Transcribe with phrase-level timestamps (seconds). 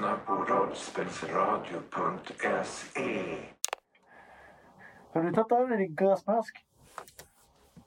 [0.00, 3.36] lyssnar på rollspelsradio.se.
[5.12, 6.56] Har du tagit av dig din gasmask?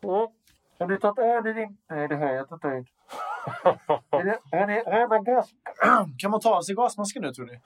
[0.01, 0.31] Ja.
[0.79, 1.77] Har du tagit av dig din...
[1.89, 2.87] Nej, det har jag inte tagit.
[4.51, 5.49] Är det- rena gas...
[6.19, 7.59] Kan man ta av sig gasmasken nu tror ni?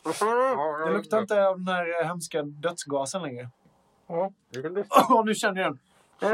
[0.85, 3.49] Det luktar inte av den här eh, hemska dödsgasen längre.
[4.07, 4.31] Ja.
[5.09, 5.79] Åh, nu känner jag den.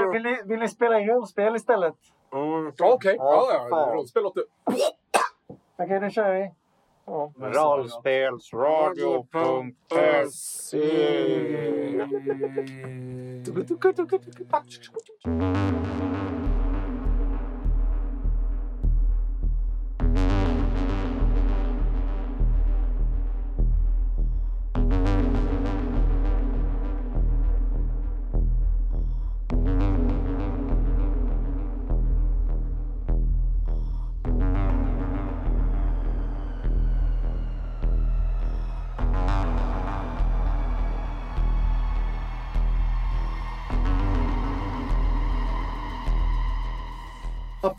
[0.06, 1.96] Eh, Vill ni, vill ni spela in rollspel istället?
[2.80, 3.92] Okej, ja, Ja, ja.
[3.94, 4.44] Rollspel låter...
[5.78, 6.52] Okej, då kör vi.
[15.26, 16.13] Ja.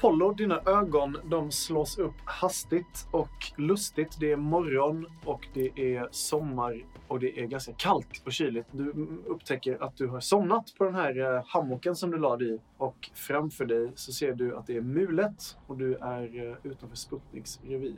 [0.05, 4.17] Apollo, dina ögon de slås upp hastigt och lustigt.
[4.21, 8.67] Det är morgon och det är sommar och det är ganska kallt och kyligt.
[8.73, 8.91] Du
[9.27, 13.11] upptäcker att du har somnat på den här eh, hammocken som du lade i och
[13.15, 17.61] framför dig så ser du att det är mulet och du är eh, utanför Sputniks
[17.63, 17.97] revir.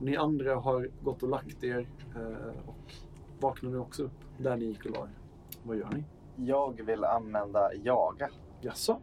[0.00, 2.94] Ni andra har gått och lagt er eh, och
[3.40, 5.18] vaknar nu också upp där ni gick och la er.
[5.62, 6.04] Vad gör ni?
[6.46, 8.28] Jag vill använda jaga.
[8.60, 9.00] Jaså?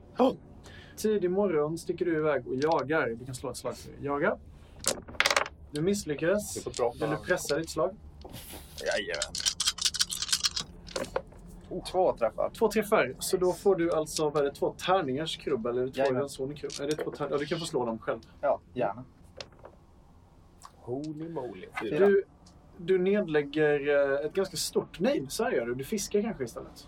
[0.95, 3.09] Tidig morgon sticker du iväg och jagar.
[3.09, 4.05] Du kan slå ett slag för det.
[4.05, 4.37] Jaga.
[5.71, 6.67] Du misslyckades.
[6.67, 7.95] Vill du pressa ditt slag?
[8.85, 9.33] Jajamän.
[11.91, 12.51] Två träffar.
[12.57, 13.15] Två träffar.
[13.19, 16.21] Så då får du alltså, vad är det, två tärningars krubb eller två Jajamän.
[16.21, 16.71] ransoner krubb?
[16.81, 17.35] Är det två tärningar?
[17.35, 18.19] Ja, du kan få slå dem själv.
[18.41, 19.03] Ja, gärna.
[20.75, 21.67] Holy moly.
[21.81, 22.07] Fyra.
[22.07, 22.23] Du,
[22.77, 24.99] du nedlägger eh, ett ganska stort...
[24.99, 25.75] Nej, så här gör du.
[25.75, 26.87] Du fiskar kanske istället.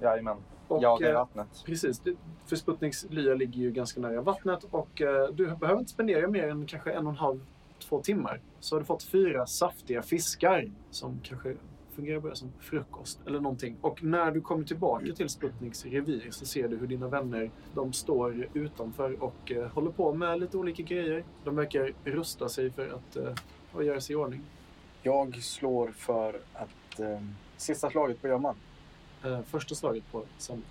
[0.00, 0.36] Jajamän.
[0.68, 1.62] Och, Jaga i eh, vattnet.
[1.66, 2.02] Precis.
[2.46, 6.48] För Sputniks lya ligger ju ganska nära vattnet och eh, du behöver inte spendera mer
[6.48, 7.40] än kanske en och en halv,
[7.78, 8.40] två timmar.
[8.60, 11.56] Så har du fått fyra saftiga fiskar som kanske
[11.96, 13.76] fungerar bara som frukost eller någonting.
[13.80, 17.92] Och när du kommer tillbaka till Sputniks revir så ser du hur dina vänner, de
[17.92, 21.24] står utanför och eh, håller på med lite olika grejer.
[21.44, 24.42] De verkar rusta sig för att eh, göra sig i ordning.
[25.02, 27.00] Jag slår för att...
[27.00, 27.20] Eh,
[27.56, 28.54] sista slaget på gömman.
[29.24, 30.62] Eh, första slaget på Sam.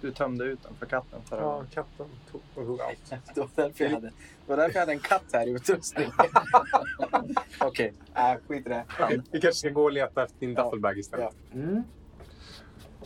[0.00, 1.66] Du tömde ut den för katten förra Ja, gången.
[1.74, 3.10] katten tog och tog allt.
[3.34, 4.12] Det var därför jag hade, det
[4.46, 6.08] var därför jag hade en katt här i utrustning.
[7.60, 8.84] Okej, äh, skit i det.
[9.30, 11.34] Vi kanske ska gå och leta efter din duffelbag istället.
[11.54, 11.82] Mm.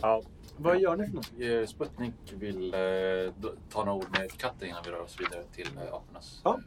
[0.01, 0.21] Ja.
[0.57, 1.31] Vad gör ni för något?
[1.39, 2.79] Eh, Sputnik vill eh,
[3.69, 6.59] ta några ord med katten innan vi rör oss vidare till eh, apornas Ja.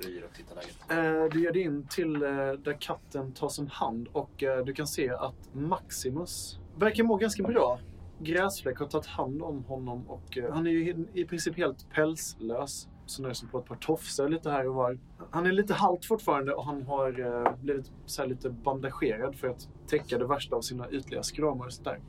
[0.00, 0.76] eh, revir och titta läget.
[0.88, 4.74] Eh, du ger dig in till eh, där katten tas om hand och eh, du
[4.74, 7.78] kan se att Maximus verkar må ganska bra.
[8.18, 12.88] Gräsfläck har tagit hand om honom och eh, han är ju i- princip helt pälslös.
[13.06, 14.98] Så nöjer sig på ett par tofsar lite här och var.
[15.30, 19.48] Han är lite halt fortfarande och han har eh, blivit så här lite bandagerad för
[19.48, 22.00] att täcka det värsta av sina ytliga skramor och sådär.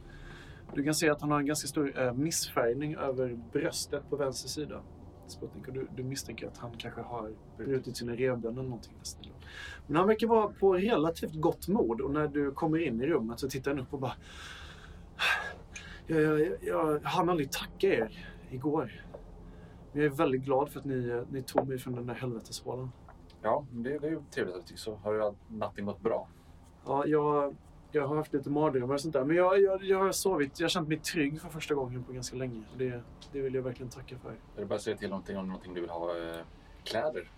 [0.74, 4.50] Du kan se att han har en ganska stor eh, missfärgning över bröstet på vänster
[4.50, 4.82] sida.
[5.28, 8.94] Sputnik och du, du misstänker att han kanske har brutit sina revben eller någonting.
[9.88, 13.40] Men han verkar vara på relativt gott mod och när du kommer in i rummet
[13.40, 14.14] så tittar han upp och bara...
[16.08, 19.06] Jag, jag, jag, hann aldrig tacka er igår.
[19.92, 22.92] Men jag är väldigt glad för att ni, ni tog mig från den där helveteshålan.
[23.42, 24.96] Ja, det, det är ju trevligt att du så.
[24.96, 26.28] Har ju natten gått bra?
[26.86, 27.56] Ja, jag,
[27.92, 29.26] jag har haft lite mardrömmar och sånt där.
[29.26, 30.60] Men jag, jag, jag har sovit.
[30.60, 32.64] Jag har känt mig trygg för första gången på ganska länge.
[32.78, 33.02] Det,
[33.32, 34.30] det vill jag verkligen tacka för.
[34.30, 36.18] Är det bara att säga till någonting om någonting du vill ha?
[36.18, 36.46] Eh,
[36.84, 37.32] kläder?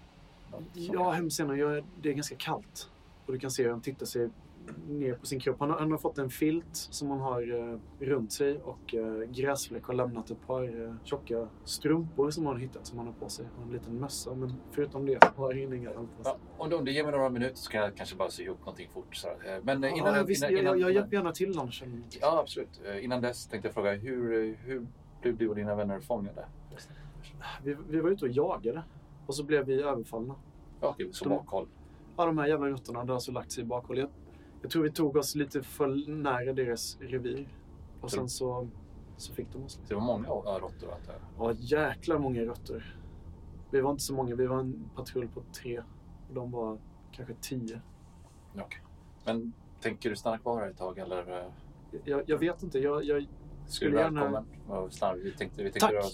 [0.73, 1.83] Ja, hemskt gärna.
[2.01, 2.89] Det är ganska kallt.
[3.25, 4.29] Och du kan se hur han tittar sig
[4.87, 5.59] ner på sin kropp.
[5.59, 9.29] Han har, han har fått en filt som han har eh, runt sig och eh,
[9.29, 13.29] Gräsfläck har lämnat ett par eh, tjocka strumpor som han hittat som han har på
[13.29, 13.45] sig.
[13.57, 14.35] Och en liten mössa.
[14.35, 15.91] Men förutom det har han inga.
[16.23, 18.43] Ja, om du, om du ger mig några minuter så kan jag kanske bara sy
[18.43, 19.15] ihop någonting fort.
[19.15, 19.27] Så.
[19.27, 19.33] Eh,
[19.63, 21.83] men eh, innan, ja, visst, innan, jag, innan, jag hjälper gärna till annars.
[22.21, 22.81] Ja, absolut.
[22.85, 24.87] Eh, Innan dess tänkte jag fråga, hur, hur
[25.21, 26.45] blev du och dina vänner fångade?
[27.63, 28.83] Vi, vi var ute och jagade.
[29.25, 30.35] Och så blev vi överfallna.
[30.81, 31.67] Ja, är så bakhåll.
[32.17, 34.07] Ja, de här jävla råttorna hade alltså lagt sig i bakhåll.
[34.61, 37.47] Jag, tror vi tog oss lite för nära deras revir.
[38.01, 38.67] Och sen så,
[39.17, 39.79] så fick de oss.
[39.87, 41.21] Det var många råttor antar jag.
[41.37, 42.95] Ja, jäkla många råttor.
[43.71, 44.35] Vi var inte så många.
[44.35, 45.79] Vi var en patrull på tre.
[46.29, 46.77] Och de var
[47.11, 47.81] kanske tio.
[48.55, 48.81] Okej.
[49.25, 51.39] Men tänker du stanna kvar här ett tag eller?
[51.41, 51.47] eh,
[52.05, 52.79] Jag, jag vet inte.
[52.79, 53.25] Jag, jag
[53.67, 54.21] Skulle gärna...
[54.29, 54.91] välkommen?
[54.91, 55.13] Stanna.
[55.13, 56.13] Vi tänkte, vi tänkte Tack.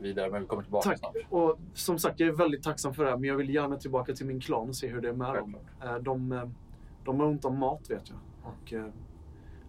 [0.00, 0.98] vidare men vi kommer tillbaka Tack.
[0.98, 1.16] snart.
[1.30, 3.16] Och som sagt, jag är väldigt tacksam för det här.
[3.16, 5.56] Men jag vill gärna tillbaka till min klan och se hur det är med dem.
[5.78, 5.96] Självklart.
[5.96, 6.48] Eh, De, eh,
[7.04, 8.18] De har ont om mat vet jag.
[8.42, 8.92] Och, eh,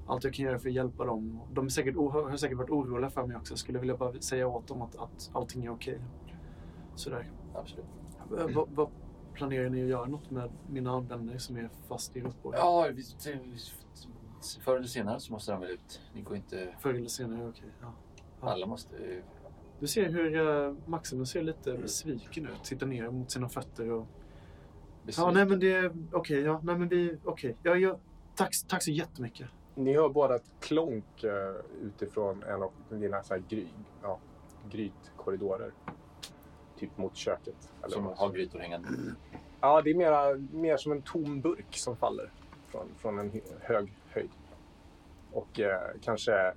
[0.08, 1.40] allt jag kan göra för att hjälpa dem.
[1.54, 3.52] De är säkert, har säkert varit oroliga för mig också.
[3.52, 6.00] Jag skulle vilja bara säga åt dem att, att allting är okej.
[6.96, 7.32] Sådär.
[7.54, 7.86] Absolut.
[8.38, 8.90] Eh, Vad, vad
[9.34, 12.58] planerar ni att göra något med mina vänner som är fast i Rockborg?
[12.60, 13.04] Ja, vi,
[14.64, 16.02] förr eller senare så måste de väl ut.
[16.14, 16.76] Ni går inte...
[16.80, 17.70] Förr eller senare, okej.
[17.82, 17.94] Ja.
[18.42, 18.50] Ja.
[18.50, 19.22] Alla måste...
[19.80, 22.64] Du ser hur uh, Maximus ser lite besviken ut.
[22.64, 24.08] Tittar ner mot sina fötter och...
[25.06, 25.92] Ja, nej men det är...
[26.12, 26.62] Okej, ja.
[26.64, 27.18] Nej men vi...
[27.24, 27.56] Okej.
[27.64, 28.00] Ja, ja.
[28.36, 29.48] Tack, tack så jättemycket.
[29.76, 33.68] Ni hör båda ett klonk eh, utifrån en av dina så här gry,
[34.02, 34.20] ja,
[34.72, 35.72] grytkorridorer.
[36.80, 37.74] Typ mot köket.
[37.84, 38.90] Eller Som har grytor hängande.
[39.62, 42.32] Ja, det är mera, mer som en tom burk som faller
[42.68, 44.30] från, från en hög höjd.
[45.32, 46.54] Och eh, kanske eh,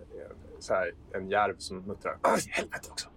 [0.59, 2.19] så här, en järv som muttrar.
[2.23, 3.09] Aj, helvete också!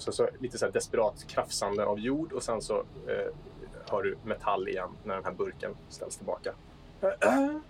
[0.00, 2.76] Och så, så lite så här desperat krafsande av jord och sen så
[3.06, 3.32] eh,
[3.90, 6.52] hör du metall igen när den här burken ställs tillbaka.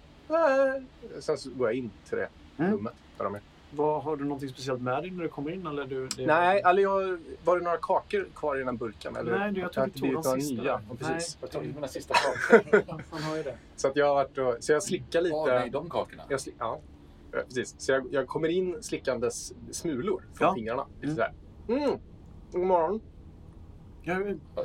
[1.20, 2.28] Sen så går jag in till det
[2.58, 2.72] Mm.
[2.72, 3.40] rummet där de är.
[3.74, 5.66] Vad, har du någonting speciellt med dig när du kommer in?
[5.66, 6.26] Eller du, det...
[6.26, 9.16] Nej, eller jag, var det några kakor kvar i den här burken?
[9.16, 9.38] Eller?
[9.38, 10.54] Nej, du, jag har tror inte du tog de sista.
[10.62, 10.72] nya.
[10.72, 10.80] där.
[10.88, 11.38] Ja, precis.
[11.40, 12.14] Jag tog mina sista
[12.50, 12.82] kakor.
[13.10, 13.56] Han har ju det.
[13.76, 15.36] Så, att jag har varit och, så jag slickar lite.
[15.36, 16.22] Ja, nej, de kakorna.
[16.28, 16.80] Jag sli- ja,
[17.32, 17.74] precis.
[17.78, 20.54] Så jag, jag kommer in slickandes smulor från Ja.
[20.54, 20.86] fingrarna.
[21.00, 21.16] Lite Mm.
[21.16, 21.32] sådär.
[21.84, 21.98] Mm.
[22.52, 23.00] God morgon.
[24.02, 24.14] Ja,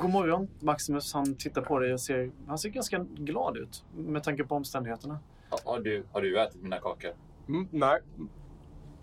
[0.00, 0.48] god morgon.
[0.60, 4.54] Maximus han tittar på dig och ser, han ser ganska glad ut med tanke på
[4.54, 5.18] omständigheterna.
[5.50, 7.10] Ja, Har du, har du ätit mina kakor?
[7.48, 8.00] Mm, nej.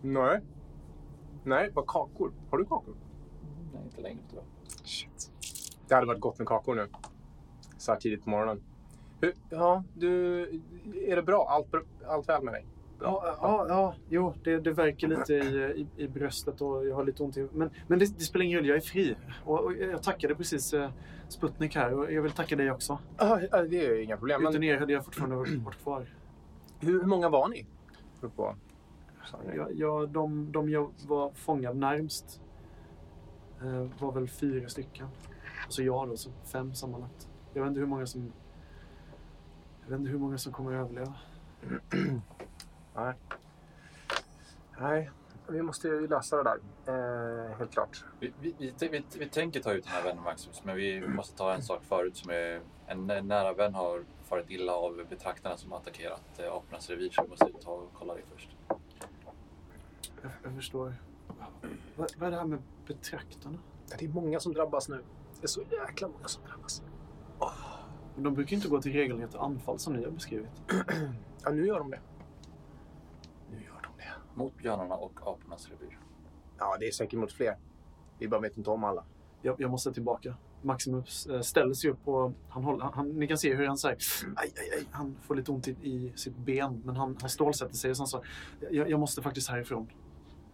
[0.02, 0.42] Nej.
[1.44, 2.32] Nej, vad kakor.
[2.50, 2.96] Har du kakor?
[3.74, 4.88] Nej, inte längre tror jag.
[4.88, 5.32] Shit.
[5.88, 6.88] Det hade varit gott med kakor nu.
[7.78, 8.64] Så här tidigt på morgonen.
[9.22, 10.42] Hur, ja, du...
[11.08, 11.48] Är det bra?
[11.50, 11.68] Allt,
[12.08, 12.66] allt väl med dig?
[13.00, 17.04] Ja, ja, ja jo, det, det verkar lite i, i, i bröstet och jag har
[17.06, 19.16] lite ont i Men, men det, det spelar ingen roll, jag är fri.
[19.46, 20.90] Och, och jag tackade precis eh,
[21.28, 22.98] Sputnik här och jag vill tacka dig också.
[23.18, 24.42] Ja, ja, det är inga problem.
[24.42, 26.06] Utan Men er hade jag fortfarande varit, kvar.
[26.80, 27.66] hur, hur många var ni?
[28.36, 28.56] På-
[29.56, 32.42] Jag, jag, de, de jag var fångad närmst
[33.62, 35.08] eh, var väl fyra stycken.
[35.66, 37.28] Alltså jag då, så fem sammanlagt.
[37.54, 38.32] Jag vet inte hur många som...
[39.84, 41.14] Jag vet inte hur många som kommer att överleva.
[42.96, 43.14] Nej.
[44.80, 45.10] Nej,
[45.48, 46.60] vi måste ju lösa det där.
[46.88, 48.06] Eh, helt klart.
[48.20, 51.38] Vi, vi, vi, vi, vi tänker ta ut den här vännen Maximus, men vi måste
[51.38, 52.62] ta en sak förut som är...
[52.88, 57.24] En, nära vän har farit illa av betraktarna som har attackerat eh, apornas revir, så
[57.24, 58.50] vi måste ta och kolla det först.
[60.22, 60.96] Jag, jag förstår.
[61.96, 63.58] Vad, vad är det här med betraktarna?
[64.00, 65.04] Det är många som drabbas nu.
[65.42, 66.84] Det är så jäkla många som drabbas.
[68.16, 70.52] De brukar inte gå till regelrätta anfall som ni har beskrivit.
[71.46, 72.00] Ja, nu gör de det.
[73.52, 74.12] Nu gör de det.
[74.36, 76.00] Mot björnarna och apornas revir.
[76.58, 77.58] Ja, det är säkert mot fler.
[78.20, 79.04] Vi bara vet inte om alla.
[79.42, 80.36] Jag, jag måste tillbaka.
[80.62, 83.98] Maximus eh, ställer sig upp och han håller, han, ni kan se hur han säger
[84.36, 84.88] aj, aj, aj.
[84.92, 88.08] Han får lite ont i, i sitt ben, men han, han stålsätter sig och sen
[88.08, 88.24] så,
[88.72, 89.88] jag, jag måste faktiskt härifrån.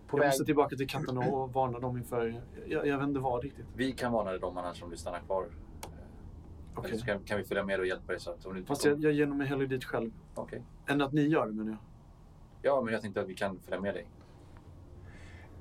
[0.07, 0.27] På jag väg...
[0.27, 3.65] måste tillbaka till katterna och varna dem inför, jag, jag vet inte vad riktigt.
[3.75, 5.45] Vi kan varna dem annars om du stannar kvar.
[6.85, 8.67] Eller så kan, kan vi följa med och hjälpa dig så att om du inte
[8.67, 10.11] Fast jag, jag ger mig hellre dit själv.
[10.35, 10.63] Okej.
[10.87, 11.79] Än att ni gör det menar jag.
[12.61, 14.07] Ja, men jag tänkte att vi kan följa med dig.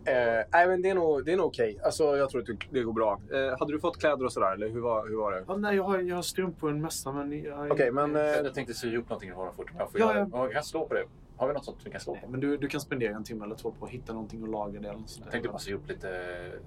[0.04, 1.78] Eh, nej, men det är nog, det är nog okej.
[1.84, 3.20] Alltså, jag tror att det- går bra.
[3.32, 5.44] Eh, hade du fått kläder och sådär, eller hur var, hur var det?
[5.48, 7.42] Ja, nej, jag har, jag har strumpor och en mössa men...
[7.42, 8.16] Jag, Okej, men...
[8.16, 9.70] Eh, Jag tänkte sy ihop någonting i honom fort.
[9.78, 10.38] Jag, får Ja, göra, ja.
[10.44, 11.04] jag kan slå på det.
[11.36, 12.30] Har vi något sånt vi kan slå Nej, på?
[12.30, 14.80] men du, du kan spendera en timme eller två på att hitta någonting och laga
[14.80, 16.08] det eller något sånt Jag tänkte bara sy ihop lite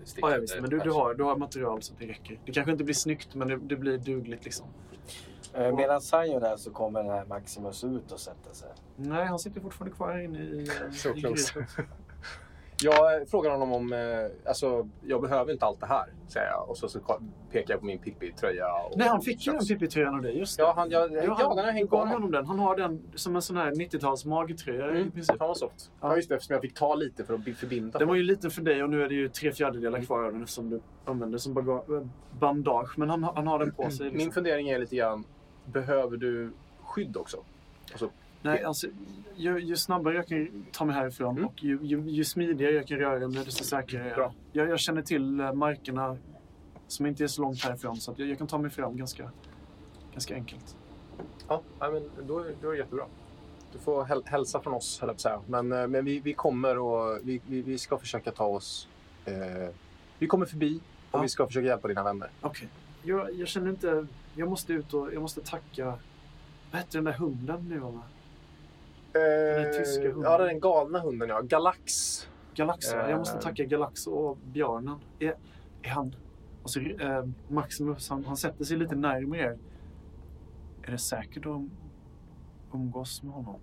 [0.04, 0.24] stick.
[0.24, 0.62] Ja, ja visst.
[0.62, 2.40] Men du, du, har, du har material så att det räcker.
[2.46, 4.66] Det kanske inte blir snyggt, men det, det blir dugligt liksom.
[5.54, 8.70] Eh, Medan han gör det här så kommer den här Maximus ut och sätter sig.
[8.96, 11.66] Nej, han sitter fortfarande kvar inne i, eh, So i close.
[12.84, 13.94] Jag frågar honom om...
[13.94, 14.00] Eh,
[14.50, 16.70] alltså, jag behöver inte allt det här, säger jag.
[16.70, 17.00] Och så, så
[17.52, 18.66] pekar jag på min Pippi-tröja.
[18.96, 20.38] Nej, han fick ju den Pippi-tröjan av dig.
[20.38, 20.64] Just det.
[20.64, 22.32] Ja, han, jag, Ja, ja, han, den har du hängt på gav honom.
[22.32, 22.46] den.
[22.46, 25.38] Han har den som en sån här 90-tals magtröja i Mm, princip.
[25.38, 25.92] fan vad soft.
[26.02, 26.10] Ja.
[26.10, 26.36] Ja, just det.
[26.36, 28.00] Eftersom jag fick ta lite för att bi- förbinda.
[28.00, 30.32] Den var ju liten för dig och nu är det ju tre fjärdedelar kvar av
[30.34, 32.04] den eftersom du använder den som eh,
[32.40, 32.94] bandage.
[32.98, 34.06] Men han, har- han har den på sig.
[34.06, 34.32] Min Liksom.
[34.32, 35.24] fundering är lite grann,
[35.72, 36.52] behöver du
[36.84, 37.38] skydd också?
[37.92, 38.10] Alltså,
[38.42, 38.88] Nej, alltså,
[39.36, 41.46] ju, ju snabbare jag kan ta mig härifrån Mm.
[41.46, 44.16] och ju, ju, ju smidigare jag kan röra mig, desto säkrare är jag.
[44.18, 44.34] Bra.
[44.52, 44.70] jag.
[44.70, 46.18] Jag känner till eh, markerna
[46.88, 49.32] som inte är så långt härifrån så jag, jag kan ta mig fram ganska,
[50.14, 50.76] ganska enkelt.
[51.48, 53.06] ja, men då, är- då är det jättebra.
[53.74, 55.42] Du får häl hälsa från oss, höll jag.
[55.48, 58.88] Men, eh, men vi, vi kommer och vi, vi, vi ska försöka ta oss...
[59.26, 59.34] Eh,
[60.20, 60.78] vi kommer förbi
[61.12, 61.22] och Ja.
[61.22, 62.30] vi ska försöka hjälpa dina vänner.
[62.42, 62.68] Okej.
[63.04, 64.08] Jag, jag känner inte...
[64.36, 65.86] Jag måste ut och jag måste tacka...
[66.72, 68.04] Vad hette den där hunden ni var med?
[69.14, 70.32] Eh, tyska hunden.
[70.32, 71.42] Ja, den galna hunden, ja.
[71.42, 71.84] Galax.
[72.56, 73.10] Galax, va?
[73.10, 73.42] Jag måste Eh.
[73.44, 75.00] tacka Galax och björnen.
[75.20, 75.36] Är,
[75.82, 76.16] är han...
[76.62, 79.58] Alltså, eh, Maximus, han, han sätter sig lite närmare er.
[80.84, 81.62] är det säkert att
[82.74, 83.60] umgås med honom?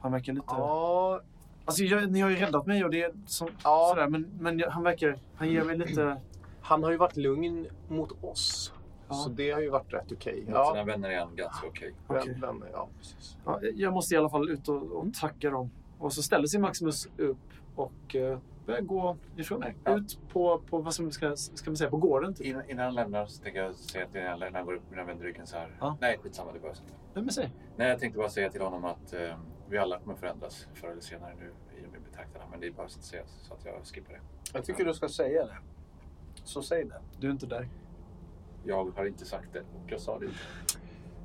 [0.00, 0.44] Han verkar lite...
[0.48, 1.20] Ja,
[1.64, 3.86] Alltså, jag, ni har ju räddat mig och det är som, Ja.
[3.94, 5.18] sådär, men, men han verkar...
[5.34, 6.16] Han ger mig lite...
[6.60, 8.72] han har ju varit lugn mot oss.
[9.08, 9.14] Ja.
[9.14, 10.40] Så det har ju varit rätt okej.
[10.40, 11.94] Mot Ja, sina vänner är han ganska okej.
[12.08, 13.36] Vän- vänner, ja, precis.
[13.44, 15.70] Ja, jag måste i alla fall ut och, och tacka dem.
[15.98, 17.36] Och så ställer sig Maximus upp
[17.74, 19.74] och eh, börjar gå ifrån er.
[19.84, 19.96] Ja.
[19.96, 22.34] Ut på, på vad som ska, ska man säga, på gården.
[22.34, 22.46] Typ.
[22.46, 25.24] Innan, innan han lämnar så tänker jag säga till innan han går upp han vänder
[25.24, 25.76] ryggen så här.
[25.80, 25.96] Ja.
[26.00, 26.52] Nej, skitsamma.
[26.52, 26.92] Det behövs inte.
[27.14, 27.52] Nej, men säg.
[27.76, 29.36] Nej, jag tänkte bara säga till honom att eh,
[29.68, 32.44] vi alla kommer förändras förr eller senare nu i och med betraktarna.
[32.50, 34.20] Men det behövs inte sägas så att jag skippar det.
[34.52, 35.56] Jag tycker du ska säga det.
[36.44, 37.00] Så säg det.
[37.20, 37.68] Du är inte där.
[38.66, 40.38] Jag har inte sagt det och jag sa det inte.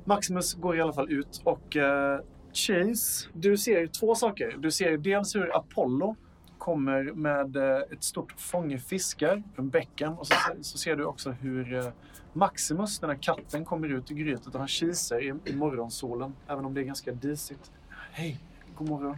[0.04, 2.20] Maximus går i alla fall ut och eh,
[2.52, 4.56] Chase, du ser två saker.
[4.58, 6.16] Du ser dels hur Apollo
[6.58, 11.30] kommer med eh, ett stort fånge fiskar från bäcken och så, så ser du också
[11.30, 11.88] hur eh,
[12.32, 16.64] Maximus, den här katten, kommer ut i grytet och han kisar i, i morgonsolen, även
[16.64, 17.72] om det är ganska disigt.
[18.12, 18.40] Hej,
[18.76, 19.16] god morgon.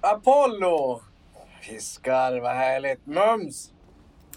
[0.00, 1.00] Apollo!
[1.60, 3.06] Fiskar, vad härligt.
[3.06, 3.72] Mums!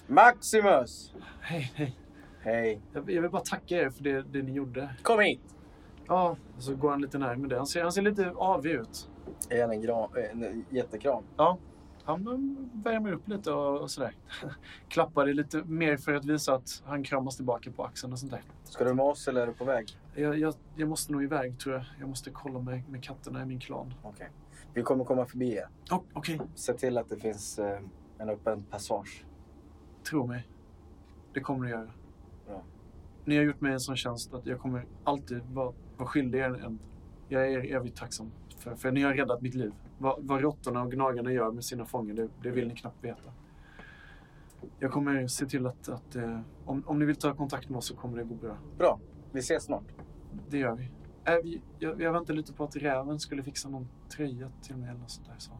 [0.07, 1.13] Maximus!
[1.41, 1.95] Hej, hej.
[2.41, 2.81] Hej.
[2.93, 4.89] Jag, jag vill bara tacka er för det, det ni gjorde.
[5.03, 5.55] Kom hit!
[6.07, 7.57] Ja, och så går han lite närmare det.
[7.57, 9.09] Han ser, han ser lite avig ut.
[9.49, 11.23] Ge henne en, gram, en jättekram.
[11.37, 11.57] Ja,
[12.03, 14.15] han värmer upp lite och, och sådär.
[14.87, 18.31] Klappar det lite mer för att visa att han kramas tillbaka på axeln och sånt
[18.31, 18.41] där.
[18.63, 19.97] Ska du med oss eller är du på väg?
[20.15, 21.85] Jag, jag, jag måste nog iväg tror jag.
[21.99, 23.93] Jag måste kolla med, med katterna i min klan.
[24.03, 24.29] Okej.
[24.73, 25.67] Vi kommer komma förbi er.
[25.91, 27.79] Oh, Okej, Se till att det finns eh,
[28.17, 29.25] en öppen passage.
[30.09, 30.47] tro mig.
[31.33, 31.89] Det kommer det göra.
[33.25, 36.65] Ni har gjort mig en sån tjänst att jag kommer alltid vara, vara skyldig er
[36.65, 36.79] en.
[37.27, 39.71] Jag är evigt tacksam för, för ni har räddat mitt liv.
[39.97, 43.33] Vad, vad råttorna och gnagarna gör med sina fångar, det, det vill ni knappt veta.
[44.79, 47.85] Jag kommer se till att, att eh, om, om ni vill ta kontakt med oss
[47.85, 48.57] så kommer det gå bra.
[48.77, 48.99] Bra.
[49.31, 49.83] Vi ses snart.
[50.49, 50.83] Det gör vi.
[51.25, 54.89] Äh, vi jag, jag väntade lite på att räven skulle fixa någon tröja till mig
[54.89, 55.35] eller något sånt där.
[55.37, 55.51] Så.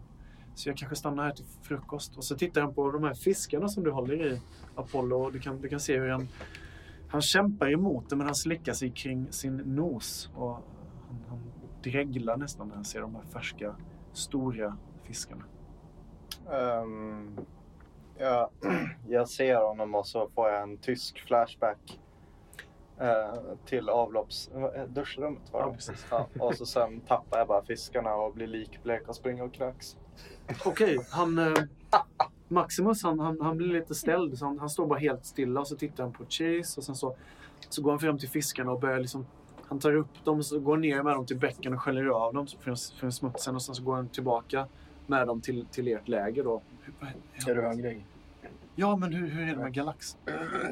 [0.56, 2.18] så jag kanske stannar här till frukost.
[2.18, 4.42] Och så tittar han på de här fiskarna som du håller i,
[4.76, 5.24] Apollo.
[5.24, 6.28] Och du kan, du kan se hur han,
[7.10, 10.30] han kämpar emot det, men han slickar sig kring sin nos.
[10.36, 10.64] Och han,
[11.30, 11.40] han
[11.84, 13.76] dreglar nästan när han ser de här färska,
[14.14, 15.44] stora fiskarna.
[16.52, 17.38] Ehm,
[18.18, 18.52] ja,
[19.08, 22.00] jag ser honom och så får jag en tysk flashback
[23.00, 23.34] eh,
[23.66, 24.48] till avlopps...
[24.48, 25.68] eh, duschrummet var det?
[25.68, 26.06] Ja, precis.
[26.12, 29.98] Ja, och så sen tappar jag bara fiskarna och blir likblek och springer och kräks.
[30.66, 31.38] Okej, han...
[31.38, 31.54] Eh,
[32.50, 34.38] Maximus han, han, han blir lite ställd.
[34.38, 36.96] Så han, han står bara helt stilla och så tittar han på Chase och sen
[36.96, 37.16] så,
[37.70, 39.26] så går han fram till fiskarna och börjar liksom...
[39.68, 42.34] Han tar upp dem och så går ner med dem till bäcken och sköljer av
[42.34, 44.68] dem från, från smutsen och sen så går han tillbaka
[45.08, 46.62] med dem till, till ert läger då.
[47.48, 48.06] Är du hungrig?
[48.76, 50.18] Ja, men hur, hur är det med Galax?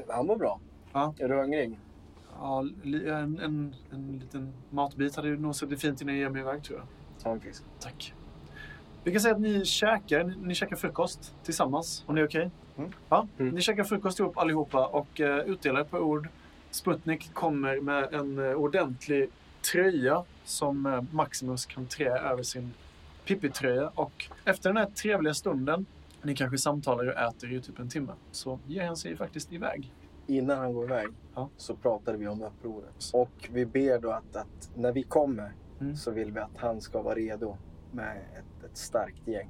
[0.08, 0.60] Han mår bra.
[0.94, 1.14] Ja.
[1.20, 1.80] Är du hungrig?
[2.40, 6.42] Ja, en, en, en liten matbit hade ju nog suttit fint innan jag ger mig
[6.42, 6.88] iväg tror jag.
[7.24, 7.64] Ta en fisk.
[7.80, 8.14] Tack.
[9.08, 12.52] Vi kan säga att ni käkar, ni, ni käkar frukost tillsammans, om det är okej?
[12.78, 12.92] Mm.
[13.10, 13.56] Ja, Mm.
[13.56, 16.28] ni käkar frukost ihop allihopa och uh, utdelar ett par ord.
[16.72, 19.30] Sputnik kommer med en eh, ordentlig
[19.72, 22.74] tröja som eh, Maximus kan trä över sin
[23.26, 23.92] Pippi-tröja.
[23.96, 25.86] Och efter den här trevliga stunden,
[26.22, 29.92] ni kanske samtalar och äter i typ en timme, så ger han sig faktiskt iväg.
[30.28, 31.50] Innan han går iväg Ja.
[31.58, 33.10] så pratade vi om upproret.
[33.14, 35.96] Och vi ber då att, att när vi kommer Mm.
[35.96, 37.58] så vill vi att han ska vara redo
[37.92, 39.50] med ett, ett starkt gäng.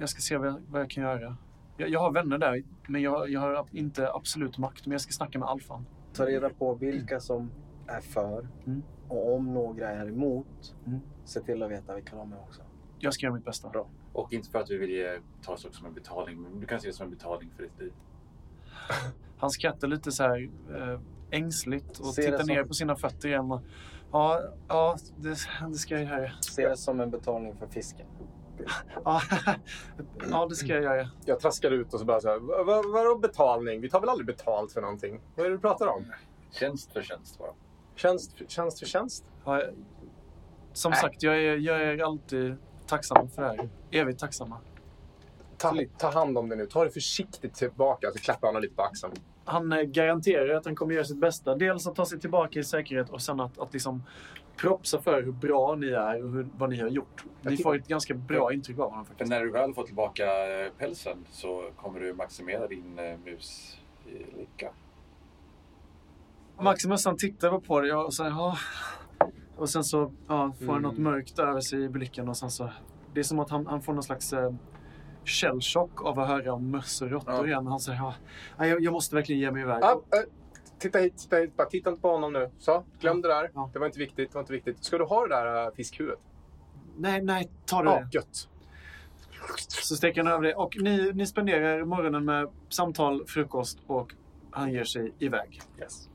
[0.00, 1.36] Jag, ska se vad jag, vad jag kan göra.
[1.76, 4.86] Jag, jag har vänner där, men jag, jag har inte absolut makt.
[4.86, 5.86] Men jag ska snacka med Alfan.
[6.12, 7.50] Ta reda på vilka som
[7.86, 8.82] är för Mm.
[9.08, 11.00] och om några är emot, Mm.
[11.24, 12.62] se till att veta vilka de är också.
[12.98, 13.68] Jag ska göra mitt bästa.
[13.68, 13.88] Bra.
[14.12, 16.80] Och inte för att vi vill ge, ta saker som en betalning, men du kan
[16.80, 17.92] se det som en betalning för ditt liv.
[19.38, 21.00] Han skrattar lite så här eh,
[21.30, 23.52] ängsligt och Se tittar som- ner på sina fötter igen.
[23.52, 23.60] Och,
[24.12, 25.36] ja, ja det,
[25.68, 26.30] det ska jag göra.
[26.40, 28.06] Se det som en betalning för fisken.
[29.04, 29.20] Ja,
[30.30, 31.08] ja, det ska jag göra.
[31.24, 33.80] Jag traskar ut och så bara så här, "Va- va- vadå betalning?
[33.80, 35.20] Vi tar väl aldrig betalt för någonting?
[35.34, 36.12] Vad är det du pratar om?
[36.52, 37.50] Tjänst för tjänst bara.
[37.94, 39.24] Tjänst, för- tjänst för tjänst?
[39.44, 39.62] Ja,
[40.72, 43.68] som sagt, jag är, jag är alltid tacksam för det här.
[43.90, 44.56] Evigt tacksamma.
[45.56, 46.66] Ta, ta hand om det nu.
[46.66, 48.10] Ta det försiktigt tillbaka.
[48.12, 49.12] Så klappar han lite på axeln.
[49.44, 51.54] Han eh, garanterar att han kommer göra sitt bästa.
[51.54, 54.02] Dels att ta sig tillbaka i säkerhet och sen att, att liksom
[54.60, 57.24] propsa för hur bra ni är och hur, vad ni har gjort.
[57.42, 59.30] Ni får ett ganska bra intryck av honom faktiskt.
[59.30, 64.38] när du väl får tillbaka eh, pälsen så kommer du maximera din eh, mus i
[64.38, 64.70] lycka.
[66.60, 68.56] Maximus han tittar på dig och säger ja.
[69.56, 70.82] Och sen så ja, får han Mm.
[70.82, 72.70] något mörkt över sig i blicken och sen så.
[73.14, 74.52] Det är som att han, han får någon slags eh,
[75.24, 77.46] shellchock av att höra om möss och råttor Ja.
[77.46, 77.66] igen.
[77.66, 79.82] Han säger ja, jag, jag måste verkligen ge mig iväg.
[79.84, 79.98] Ah, eh,
[80.78, 81.56] Titta hit, titta hit.
[81.56, 82.50] Bara titta inte på honom nu.
[82.58, 83.50] Så, glöm det där.
[83.54, 83.70] Ja.
[83.72, 84.30] Det var inte viktigt.
[84.30, 84.84] Det var inte viktigt.
[84.84, 86.20] Ska du ha det där äh, fiskhuvudet?
[86.96, 87.90] Nej, nej, ta det.
[87.90, 88.48] Ja, gött.
[89.68, 90.54] Så sträcker han över det.
[90.54, 94.14] Och ni, ni spenderar morgonen med samtal, frukost och
[94.50, 95.60] han ger sig iväg.
[95.80, 96.08] Yes.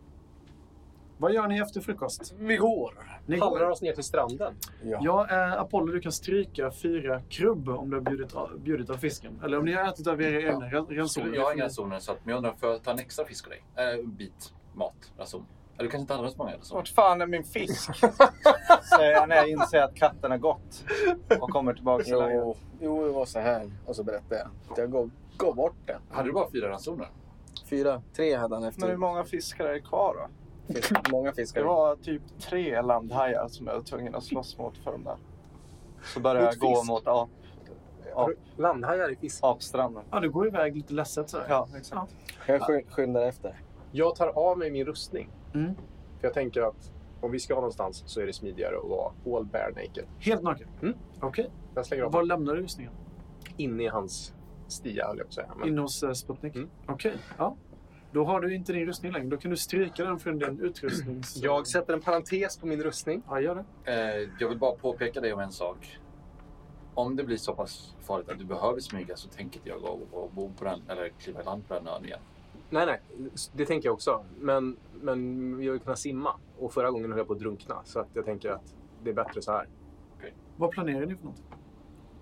[1.24, 2.34] Vad gör ni efter frukost?
[2.38, 2.94] Vi går.
[3.25, 3.70] Ni Hamrar går.
[3.70, 4.53] oss ner till stranden.
[4.84, 5.00] Ja.
[5.01, 8.98] Ja, eh, Apollo, du kan stryka fyra krubb om du har bjudit, av- bjudit av
[8.98, 9.39] fisken.
[9.44, 10.86] Eller om ni har ätit av era egna ja.
[10.89, 11.36] ransoner.
[11.36, 13.46] Jag har inga ransoner, så att, men jag undrar, får jag ta en extra fisk
[13.48, 13.63] av dig?
[14.00, 15.46] Äh, bit mat, ranson.
[15.77, 16.80] Eller du kanske inte hade så många ransoner?
[16.80, 17.92] Vart fan är min fisk?
[18.98, 20.84] Säger jag när jag inser att katten har gått
[21.39, 22.36] och kommer tillbaka till lägret.
[22.36, 23.72] Jo, jo, det var så här.
[23.86, 24.48] Och så berättade jag.
[24.72, 26.01] att Jag gav, gav bort den.
[26.12, 27.08] Hade du bara fyra ransoner?
[27.70, 28.98] Fyra, tre hade han Men hur efter.
[28.98, 30.27] många fiskar är det kvar då?
[31.12, 31.63] Många Det fiskar.
[31.63, 35.17] var typ tre landhajar som jag var tvungen att slåss mot för de där.
[36.13, 36.88] Så började jag gå fisk?
[36.88, 37.29] mot ap,
[38.27, 39.39] du Landhajar i fisk.
[39.43, 40.03] apstranden.
[40.12, 41.46] Ja, du går iväg lite ledset sådär.
[41.50, 42.15] Ja, exakt.
[42.48, 43.62] Jag sky- skyndar efter.
[43.91, 45.29] Jag tar av mig min rustning.
[45.53, 45.75] Mm.
[46.20, 46.91] För jag tänker att
[47.22, 50.05] om vi ska någonstans så är det smidigare att vara all bare naked.
[50.20, 50.67] Helt naken?
[50.82, 50.93] Mm.
[51.22, 51.50] Okej.
[51.75, 52.93] Jag av Var lämnar du rustningen?
[53.58, 54.34] inne i hans
[54.67, 55.51] stia, höll jag på att säga.
[55.60, 56.55] Men Inne hos uh, Sputnik?
[56.55, 56.70] Mm.
[56.88, 57.13] Okej.
[57.38, 57.55] Ja.
[58.13, 59.27] Då har du inte din rustning längre.
[59.27, 61.38] Då kan du stryka den från din utrustnings...
[61.43, 63.24] jag sätter en parentes på min rustning.
[63.29, 63.91] Ja, gör det.
[63.91, 66.00] Eh, jag vill bara påpeka dig om en sak.
[66.93, 70.00] Om det blir så pass farligt att du behöver smyga så tänker inte jag gå
[70.12, 72.20] och bo på den, eller kliva i land på den ön igen.
[72.70, 73.01] Nej, nej.
[73.53, 74.25] Det tänker jag också.
[74.39, 76.36] Men, men vi har ju kunnat simma.
[76.60, 77.82] Och förra gången höll jag på att drunkna.
[77.84, 79.67] Så att jag tänker att det är bättre så här.
[80.58, 81.32] Vad planerar ni för?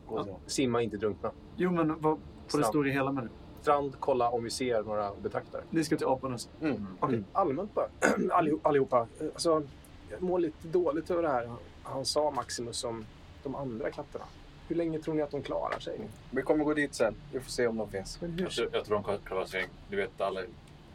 [0.07, 0.39] Gå så.
[0.45, 1.31] Simma, inte drunkna.
[1.55, 2.65] Jo, men vad, på det Strand.
[2.65, 3.40] stora hela menar du?
[3.62, 5.62] Strand, kolla om vi ser några betraktare.
[5.70, 6.50] Ni ska till Apanäs?
[6.62, 6.88] Mm.
[7.00, 7.24] Okej.
[7.34, 7.88] Allmänt bara.
[8.32, 9.08] Allihop, allihopa.
[9.34, 9.63] Alltså,
[10.10, 11.51] jag mår lite dåligt över det här.
[11.84, 13.06] Han sa Maximus om
[13.44, 14.25] de andra katterna.
[14.68, 16.00] Hur länge tror ni att de klarar sig?
[16.32, 17.15] Vi kommer gå dit sen.
[17.34, 18.22] Vi får se om de finns.
[18.22, 19.68] Men Jag, tror- jag tror de klarar sig.
[19.89, 20.41] Du vet, alla,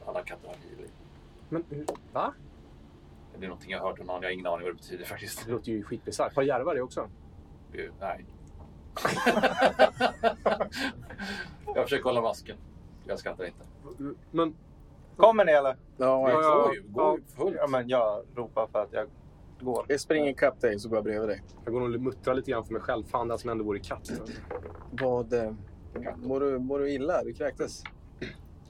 [0.07, 0.91] alla katter har liv.
[1.49, 2.33] Men hur- va?
[3.39, 4.23] Det är någonting jag har hört om någon.
[4.23, 5.45] Jag har ingen aning vad det betyder faktiskt.
[5.47, 6.37] Det låter ju skitbisarrt.
[6.37, 7.09] Har järvar det också?
[8.01, 8.25] Nej.
[11.77, 12.57] jag försöker hålla masken.
[13.05, 13.65] Jag skrattar inte.
[14.31, 14.55] Men
[15.17, 15.77] Kommer ni eller?
[15.97, 16.65] Ja, Ja, ja.
[16.67, 17.57] Gå ju, gå ju fullt.
[17.61, 19.07] Ja, men jag ropar för att jag
[19.61, 19.85] går.
[19.89, 21.43] Jag springer ikapp dig så går jag bredvid dig.
[21.65, 23.05] jag går nog och muttrar lite grann för mig själv.
[23.05, 24.11] Fan, den som ändå vore katt.
[24.91, 25.33] Vad...
[25.33, 25.53] Eh,
[26.17, 27.25] mår, du, mår du illa?
[27.25, 27.83] Du kräktes?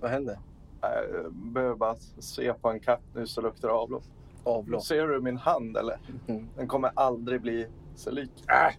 [0.00, 0.38] Vad hände?
[0.80, 4.04] Jag behöver bara se på en katt nu så luktar det avlopp.
[4.44, 4.82] Avlopp.
[4.82, 5.98] Ser du min hand eller?
[6.26, 6.48] Mm.
[6.56, 8.30] Den kommer aldrig bli sig lik.
[8.48, 8.74] Äh,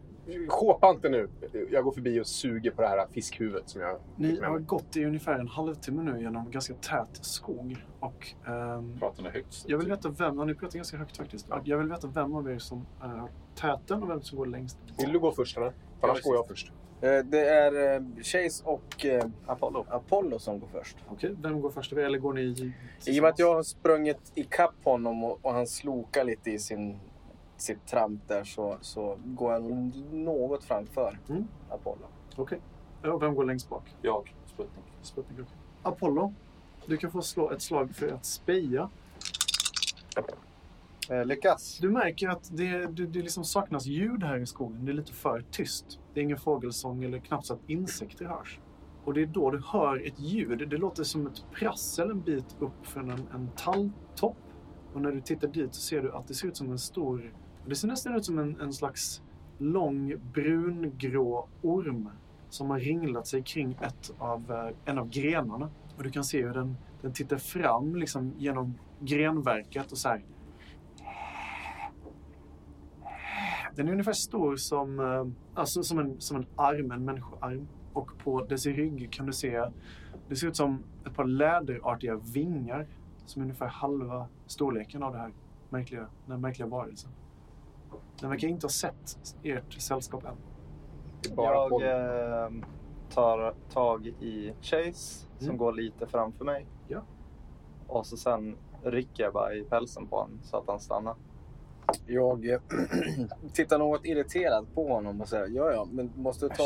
[0.47, 1.29] shoppa inte nu.
[1.71, 5.05] Jag går förbi och suger på det här fiskhuvudet som jag Ni har gått i
[5.05, 7.85] ungefär en halvtimme nu genom ganska tät skog.
[7.99, 9.63] Och, ehm, Pratar ni högt?
[9.67, 11.49] jag vill veta vem, ja, ni pratar ganska högt faktiskt.
[11.49, 14.45] Och Jag vill veta vem av er som eh, har täten och vem som går
[14.45, 14.77] längst.
[14.99, 15.73] Vill du gå först eller?
[16.01, 16.71] Annars går jag först.
[17.01, 19.05] Eh, det är eh, Chase och
[19.45, 19.85] Apollo.
[19.89, 20.97] Apollo som går först.
[21.09, 21.97] Okej, vem går först er?
[21.97, 22.73] Eller går ni i-
[23.05, 26.59] I och med att jag har sprungit ikapp honom och, och han slokar lite i
[26.59, 26.99] sin,
[27.61, 29.63] sitt tramp där så, så går jag
[30.11, 31.47] något framför Mm.
[31.69, 32.05] Apollo.
[32.35, 32.59] Okej.
[33.03, 33.95] Och vem går längst bak?
[34.01, 34.85] Jag, Sputnik.
[35.01, 35.57] Sputnik, okej.
[35.83, 36.33] Apollo,
[36.85, 38.89] du kan få slå ett slag för att speja.
[41.09, 41.77] Eh, lyckas.
[41.81, 44.85] Du märker att det, det, det liksom saknas ljud här i skogen.
[44.85, 45.99] Det är lite för tyst.
[46.13, 48.59] Det är ingen fågelsång eller knappt så att insekter hörs.
[49.05, 50.69] Och det är då du hör ett ljud.
[50.69, 54.37] Det låter som ett prassel en bit upp från en, en talltopp.
[54.93, 57.33] Och när du tittar dit så ser du att det ser ut som en stor...
[57.67, 59.21] Det ser nästan ut som en, en slags
[59.57, 62.09] lång brungrå orm
[62.49, 65.69] som har ringlat sig kring ett av, eh, en av grenarna.
[65.97, 70.25] Och du kan se hur den, den tittar fram liksom, genom grenverket och så här
[73.75, 75.25] Den är ungefär stor som, eh,
[75.59, 77.67] alltså som, en, som en arm, en människoarm.
[77.93, 79.65] Och på dess rygg kan du se,
[80.29, 82.87] det ser ut som ett par läderartiga vingar
[83.25, 85.31] som är ungefär halva storleken av det här
[85.69, 87.11] märkliga, den här märkliga varelsen.
[88.21, 90.35] Den verkar inte ha sett ert sällskap än.
[91.35, 92.49] Jag eh,
[93.13, 95.57] tar tag i Chase som Mm.
[95.57, 96.65] går lite framför mig.
[96.87, 97.01] Ja.
[97.87, 101.15] Och så sen rycker jag bara i pälsen på honom så att han stannar.
[102.05, 102.59] Jag eh,
[103.53, 106.63] tittar något irriterad på honom och säger ja, ja, men måste ta...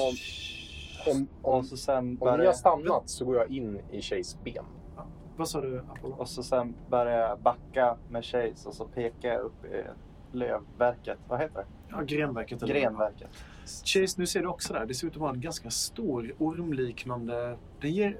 [1.11, 4.01] Om, om, Och så sen om ni börjar, har stannat så går jag in i
[4.01, 4.65] Chase ben.
[5.37, 6.15] Vad sa du, Apollo?
[6.15, 9.83] och så sen börjar jag backa med Chase och så pekar jag upp i
[10.31, 11.17] lövverket.
[11.27, 11.65] Vad heter det?
[11.89, 12.63] Ja, grenverket.
[12.63, 13.29] eller- Grenverket.
[13.85, 14.85] Chase, nu ser du också där.
[14.85, 17.57] Det ser ut att vara en ganska stor ormliknande...
[17.81, 18.17] Den ger,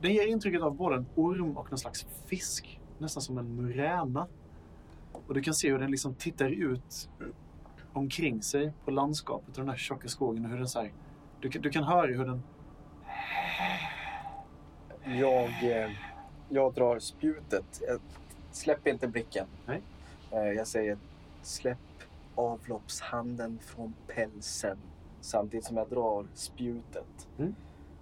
[0.00, 2.80] den ger intrycket av både en orm och någon slags fisk.
[2.98, 4.26] Nästan som en muräna.
[5.26, 7.08] Och du kan se hur den liksom tittar ut
[7.92, 10.44] omkring sig på landskapet och den här tjocka skogen.
[10.44, 10.92] Och hur den så här,
[11.40, 12.42] du, kan- du kan höra hur den...
[15.04, 15.90] Jag, eh,
[16.48, 17.80] jag drar spjutet.
[17.88, 18.00] Jag
[18.52, 19.46] släpp inte blicken.
[19.66, 19.82] Nej.
[20.30, 20.98] Eh, jag säger
[21.46, 21.78] släpp
[22.34, 24.78] avloppshanden från pälsen.
[25.20, 27.54] Samtidigt som jag drar spjutet Mm.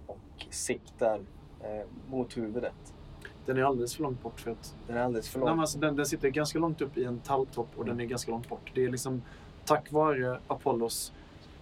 [0.07, 0.17] och
[0.49, 1.19] siktar
[1.63, 2.93] eh, mot huvudet.
[3.45, 4.75] Den är alldeles för långt bort för att...
[4.87, 5.55] Den är alldeles för Nej, lång.
[5.55, 8.31] men alltså, den, den sitter ganska långt upp i en talltopp och den är ganska
[8.31, 8.71] långt bort.
[8.75, 9.21] Det är liksom
[9.65, 11.13] tack vare Apollos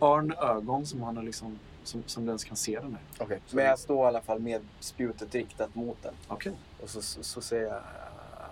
[0.02, 1.60] örnögon som han har liksom...
[1.84, 3.02] Som, som den kan se den här.
[3.26, 3.40] Okej.
[3.52, 6.14] Men jag står i alla fall med spjutet riktat mot den.
[6.28, 6.54] Okej.
[6.84, 7.76] Och så, så, så säger jag...
[7.76, 8.50] "Ah,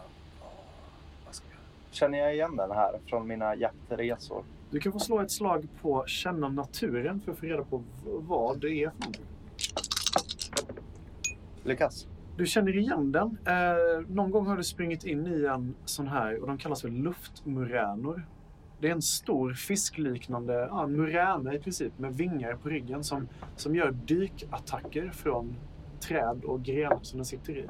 [1.25, 1.63] vad ska jag göra?
[1.95, 4.43] Känner jag igen den här från mina jaktresor?
[4.69, 8.61] Du kan få slå ett slag på känna naturen för att få reda på vad
[8.61, 9.25] det är för någonting.
[11.63, 12.07] Lyckas.
[12.37, 13.37] Du känner igen den.
[13.45, 16.89] Eh, någon gång har du sprungit in i en sån här och de kallas för
[16.89, 18.27] luftmuränor.
[18.79, 23.27] Det är en stor fiskliknande ja, en muräna i princip med vingar på ryggen som,
[23.55, 25.55] som gör dykattacker från
[25.99, 27.67] träd och grenar som den sitter i.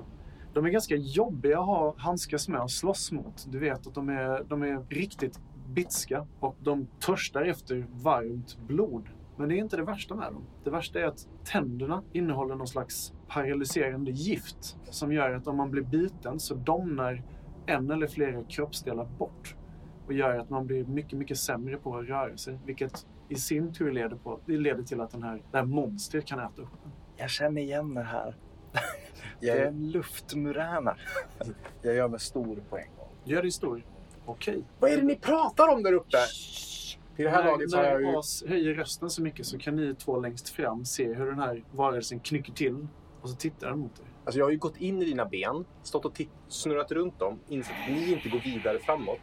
[0.56, 3.46] De är ganska jobbiga att ha handskas med och slåss mot.
[3.52, 9.10] Du vet att de är, de är riktigt bitska och de törstar efter varmt blod.
[9.38, 10.44] Men det är inte det värsta med dem.
[10.63, 15.72] Det värsta är att tänderna innehåller någon slags paralyserande gift som gör att om man
[15.72, 17.24] blir biten så domnar
[17.65, 19.56] en eller flera kroppsdelar bort
[20.06, 22.60] och gör att man blir mycket, mycket sämre på att röra sig.
[22.65, 26.26] Vilket i sin tur leder, på, det leder till att den här, det här monstret
[26.26, 26.91] kan äta upp en.
[27.18, 28.36] Jag känner igen det här.
[29.39, 30.98] Det är Jag, en luftmuräna.
[31.82, 33.10] jag gör mig stor på en gång.
[33.24, 33.86] Gör det stor.
[34.26, 34.63] Okej.
[34.80, 36.17] Vad är det ni pratar om där uppe?
[37.15, 38.17] Vid det här när laget har jag när ju...
[38.17, 41.63] As höjer rösten så mycket så kan ni två längst fram se hur den här
[41.71, 42.88] varelsen knycker till
[43.21, 44.06] och så tittar den mot er.
[44.26, 47.74] Alltså jag har ju gått in i dina ben, stått och snurrat runt dem, insett
[47.84, 49.19] att ni inte går vidare framåt.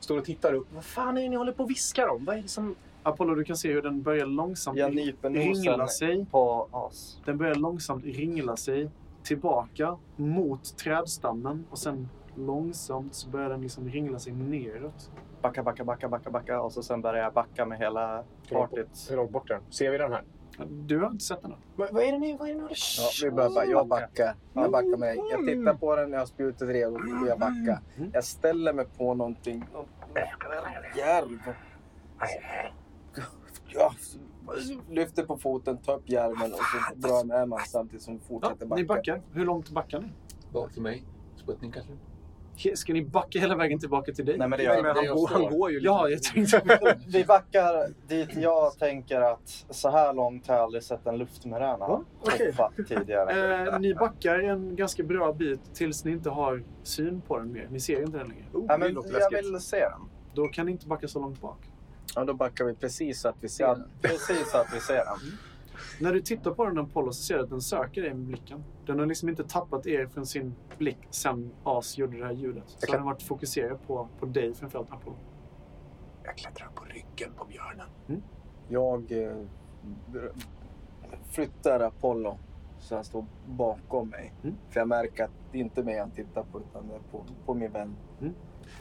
[0.00, 0.66] Står och tittar upp.
[0.74, 2.24] Vad fan är det ni håller på och viskar om?
[2.24, 2.74] Vad är det som...
[3.02, 6.26] Apollo, du kan se hur den börjar långsamt Jag ringla sig.
[6.30, 7.18] på as.
[7.24, 8.90] Den börjar långsamt ringla sig
[9.22, 15.10] tillbaka mot trädstammen och sen långsamt så börjar den liksom ringla sig neråt.
[15.42, 16.60] Backa, backa, backa, backa, backa.
[16.60, 19.06] Och så sen börjar jag backa med hela partyt.
[19.10, 19.62] Hur långt bort är den?
[19.70, 20.24] Ser vi den här?
[20.68, 21.58] Du har inte sett den än?
[21.76, 24.34] Vad, vad är det ni, vad är det ni håller Ja, vi börjar, jag backar.
[24.52, 25.16] Jag backar med.
[25.16, 27.80] Jag tittar på den, jag har spjutet redo och jag backar.
[27.96, 28.10] Mm.
[28.12, 29.64] Jag ställer mig på någonting.
[29.72, 29.88] något
[30.96, 31.54] Järv.
[33.68, 33.92] Ja,
[34.90, 38.20] lyfter på foten, tar upp järven och så drar jag med mig samtidigt som vi
[38.20, 38.94] Ja, fortsätter ni backa.
[38.94, 39.22] backar.
[39.32, 40.08] Hur långt backar ni?
[40.52, 41.04] Bak till mig.
[41.36, 41.92] Sputnik kanske?
[42.74, 44.38] Ska ni backa hela vägen tillbaka till dig?
[44.38, 45.86] Nej, men det Men gör han, jag går, han går ju lite.
[45.86, 46.98] Ja, jag tänkte...
[47.08, 51.76] Vi backar dit jag tänker att så här långt har jag aldrig sett en luftmuräna
[51.78, 53.66] Ja, hoppa tidigare.
[53.72, 57.68] Eh, ni backar en ganska bra bit tills ni inte har syn på den mer.
[57.70, 58.44] Ni ser inte den längre.
[58.52, 60.00] Oh, det men jag vill se den.
[60.34, 61.69] Då kan ni inte backa så långt bak.
[62.14, 63.88] Ja, då backar vi precis så att vi ser Ja, den.
[64.02, 65.18] precis så att vi ser den.
[66.00, 68.64] När du tittar på den Apollo så ser du att den söker dig med blicken.
[68.86, 72.64] Den har liksom inte tappat er från sin blick sen As gjorde det här ljudet.
[72.66, 75.16] Så kan- den har varit fokuserad på, på dig framförallt Apollo.
[76.24, 77.86] Jag klättrar på ryggen på björnen.
[78.68, 79.36] Jag eh,
[81.30, 82.38] flyttar Apollo
[82.78, 84.32] så han står bakom mig.
[84.42, 84.56] Mm.
[84.70, 87.24] För jag märker att det är inte mig han tittar på utan det är på,
[87.46, 87.96] på min vän.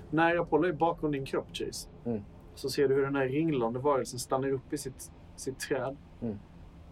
[0.10, 2.22] När Apollo är bakom din kropp, Chase, Mm.
[2.60, 5.98] Så ser du hur den här ringlande varelsen stannar upp i sitt, sitt träd.
[6.22, 6.39] Mm.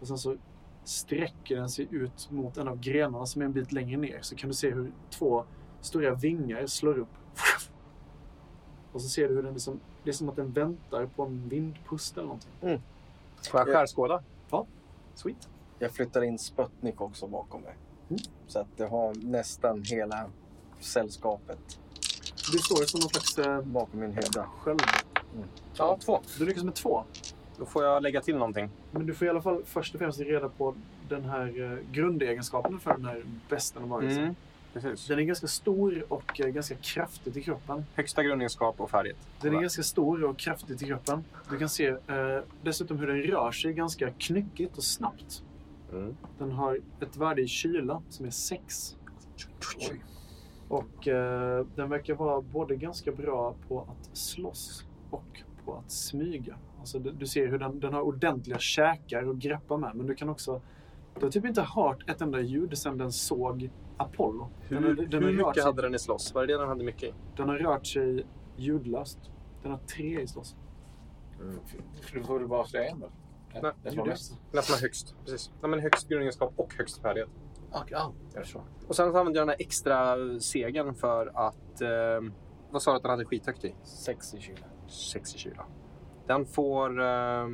[0.00, 0.36] Och sen så
[0.84, 4.18] sträcker den sig ut mot en av grenarna som är en bit längre ner.
[4.22, 5.44] Så kan du se hur två
[5.80, 7.08] stora vingar slår upp.
[8.92, 11.48] Och så ser du hur den liksom, det är som att den väntar på en
[11.48, 12.50] vindpust eller någonting.
[13.50, 14.22] Får jag skärskåda?
[15.14, 15.48] Sweet.
[15.78, 17.76] Jag flyttar in Sputnik också bakom mig.
[18.10, 18.20] Mm.
[18.46, 20.30] Så att jag har nästan hela
[20.80, 21.78] sällskapet
[22.52, 24.46] Du står som någon slags eh, bakom min hydda.
[25.76, 26.20] Ja, två.
[26.38, 27.04] Du lyckas med två.
[27.58, 28.70] Då får jag lägga till någonting.
[28.90, 30.74] Men du får i alla fall först och främst reda på
[31.08, 34.22] den här eh, grundegenskapen för den här besten av varelsen.
[34.22, 34.34] Mm.
[34.72, 35.06] Precis.
[35.06, 37.84] Den är ganska stor och eh, ganska kraftig till kroppen.
[37.94, 39.18] Högsta grundegenskap och färdighet.
[39.40, 41.24] Den är ganska stor och kraftig till kroppen.
[41.50, 41.96] Du kan se eh,
[42.62, 45.42] dessutom hur den rör sig ganska knyckigt och snabbt.
[45.92, 46.16] Mm.
[46.38, 48.96] Den har ett värde i kyla som är 6.
[50.68, 56.58] Och eh, den verkar vara både ganska bra på att slåss och på att smyga.
[56.78, 59.94] Alltså, du, du ser hur den, den har ordentliga käkar att greppa med.
[59.94, 60.62] Men du kan också...
[61.18, 64.48] Du har typ inte hört ett enda ljud sedan den såg Apollo.
[64.68, 66.34] Den har, Hur, den hur mycket sig, hade den i slåss?
[66.34, 67.14] Var det det den hade mycket i?
[67.36, 69.18] Den har rört sig ljudlöst.
[69.62, 70.56] Den har tre i slåss.
[72.02, 73.10] För då får du bara slå en då?
[73.52, 75.14] Nej, Den som har högst.
[75.24, 75.50] Precis.
[75.62, 77.28] Nej, men högst grundegenskap och högst färdighet.
[77.70, 78.62] Ah, Ja, jag förstår.
[78.88, 81.80] Och sen så använder jag den här extra segern för att...
[81.80, 81.88] Eh,
[82.70, 83.74] vad sa du att den hade skithögt i?
[83.84, 84.66] Sex i kyla.
[84.88, 85.64] 6 i kyla.
[86.26, 87.46] Den får eh,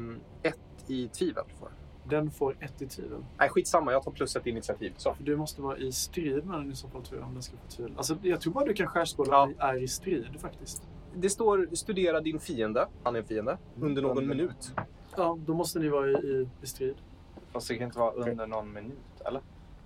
[0.43, 1.45] ett i tvivel.
[1.61, 1.69] Får.
[2.09, 2.31] den.
[2.31, 3.25] Får ett i tvivel.
[3.39, 3.93] Nej, skitsamma.
[3.93, 4.95] Jag tar plus ett initiativ.
[4.97, 5.15] Så.
[5.15, 7.43] För du måste vara i strid med den i så fall tror jag, om den
[7.43, 7.93] ska få tvivel.
[7.97, 9.51] Alltså, jag tror bara du kan skärskåda Ja.
[9.59, 10.83] är i strid faktiskt.
[11.15, 12.87] Det står studera din fiende.
[13.03, 13.59] Han är en fiende.
[13.81, 14.73] Under någon minut.
[15.17, 16.95] Ja, då måste ni vara i, i, i strid.
[17.53, 19.41] Fast det kan inte vara under någon minut, eller?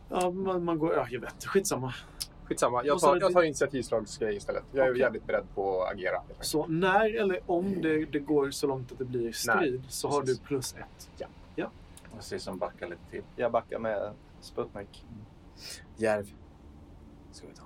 [0.08, 0.94] Ja, man, man går...
[0.94, 1.44] Ja, jag vet.
[1.44, 1.94] Skitsamma.
[2.48, 2.84] Skitsamma.
[2.84, 4.64] Jag tar, jag tar initiativslagsgrej istället.
[4.72, 5.00] Jag är Okej.
[5.00, 6.22] jävligt beredd på att agera.
[6.40, 10.20] Så när eller om det, det går så långt att det blir strid så har
[10.20, 10.40] du precis.
[10.40, 11.08] plus ett.
[12.18, 13.22] Och se som backar lite till.
[13.36, 15.04] Jag backar med Sputnik.
[15.96, 16.32] Järv.
[17.32, 17.62] Ska vi ta.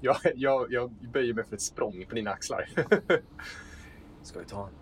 [0.00, 2.68] Jag, jag, jag böjer mig för ett språng på dina axlar.
[4.22, 4.74] Ska vi ta en?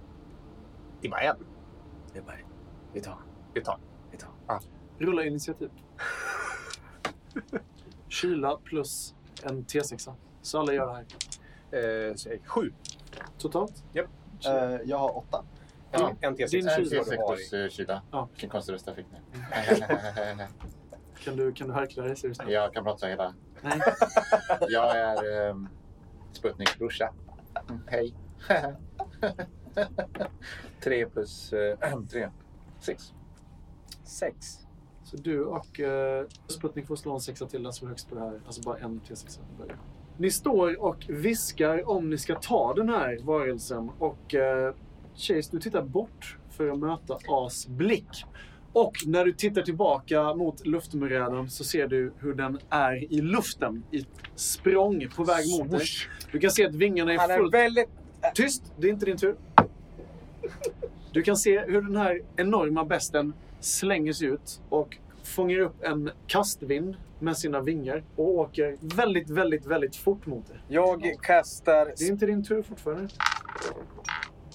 [1.02, 1.36] I en.
[2.12, 2.36] Det är bara...
[2.92, 3.18] Vi tar.
[3.54, 3.78] Vi tar.
[4.10, 4.60] Vi tar.
[4.98, 5.70] Rulla initiativ.
[8.08, 10.14] Kyla plus en T6.
[10.42, 12.08] Så alla gör det här.
[12.08, 12.72] Eh, så, eh, sju.
[13.38, 13.84] Totalt?
[13.94, 14.04] Eh,
[14.84, 15.44] jag har åtta.
[15.90, 16.16] Ja.
[16.20, 16.50] En T6.
[16.50, 17.02] Din En kyla.
[17.02, 18.02] T6 du har plus eh, kyla.
[18.10, 18.28] Ja.
[18.32, 19.18] Vilken konstig röst jag fick nu.
[21.24, 22.16] Kan du, kan du harkla dig?
[22.16, 22.50] Ser du snabbt?
[22.50, 23.34] jag kan prata hela.
[23.60, 23.80] Nej.
[24.68, 25.68] Jag är um,
[26.32, 27.14] Sputniks brorsa.
[27.68, 28.14] Mm, Hej.
[30.80, 32.30] tre plus uh, tre.
[32.80, 33.12] Sex.
[34.04, 34.67] Sex.
[35.10, 38.14] Så du och uh, Sputnik får slå en sexa till den som är högst på
[38.14, 38.40] det här.
[38.46, 39.78] Alltså bara en T6 i början.
[40.16, 44.74] Ni står och viskar om ni ska ta den här varelsen och uh,
[45.14, 48.24] Chase, du tittar bort för att möta As blick.
[48.72, 53.82] Och när du tittar tillbaka mot luftmuränen så ser du hur den är i luften
[53.90, 55.86] i ett språng på väg mot dig.
[56.32, 57.54] Du kan se att vingarna är är fullt...
[57.54, 57.88] väldigt...
[58.34, 58.72] Tyst!
[58.76, 59.36] Det är inte din tur.
[61.12, 66.10] Du kan se hur den här enorma besten slänger sig ut och fångar upp en
[66.26, 70.56] kastvind med sina vingar och åker väldigt, väldigt, väldigt fort mot dig.
[70.68, 71.92] Jag kastar...
[71.98, 73.08] Det är inte din tur fortfarande.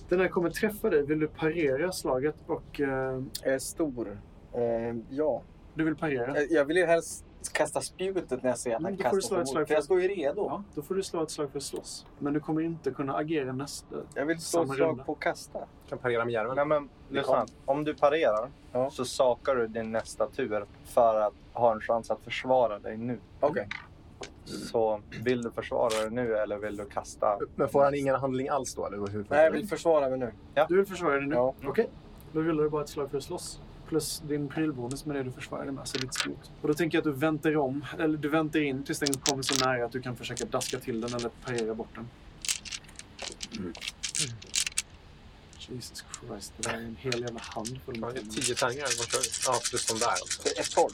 [0.09, 1.05] Den här kommer träffa dig.
[1.05, 2.35] Vill du parera slaget?
[2.47, 4.21] Och eh, är stor.
[4.53, 4.61] Eh,
[5.09, 5.41] ja.
[5.73, 6.39] du vill parera?
[6.39, 9.37] Jag, jag vill ju helst kasta spjutet när jag ser att Mm, han kastar slå
[9.39, 10.45] ett slag för- jag står ju redo.
[10.49, 12.05] Ja, då får du slå ett slag för att slåss.
[12.19, 13.95] Men du kommer inte kunna agera nästa.
[14.15, 15.03] Jag vill slå ett slag runda.
[15.03, 15.59] på kasta.
[15.93, 16.55] Kan parera med järven.
[16.55, 17.45] Nej, men lyssna.
[17.65, 18.89] Om du parerar Ja.
[18.91, 23.19] så sakar du din nästa tur för att ha en chans att försvara dig nu.
[23.39, 23.67] Okej.
[24.45, 27.39] Så vill du försvara dig nu eller vill du kasta?
[27.55, 28.85] Men får han ingen handling alls då?
[28.85, 30.31] Eller hur Nej, jag vill försvara mig nu.
[30.69, 31.35] Du vill försvara dig nu?
[31.35, 31.53] Ja.
[31.65, 31.89] Okej.
[32.31, 33.59] Då rullar du bara ett slag för att slåss.
[33.87, 36.51] Plus din prylbonus med det du försvarar dig med, så ditt spjut.
[36.61, 39.43] Och då tänker jag att du väntar om, eller du väntar in tills den kommer
[39.43, 42.09] så nära att du kan försöka daska till den eller parera bort den.
[45.73, 48.41] Jesus Christ, det där är en hel jävla hand full Ja, med det är pengar.
[48.41, 48.83] Tio tärningar.
[48.97, 49.27] Vad kör vi?
[49.47, 50.41] Ja, plus de där alltså.
[50.43, 50.89] Det är 12.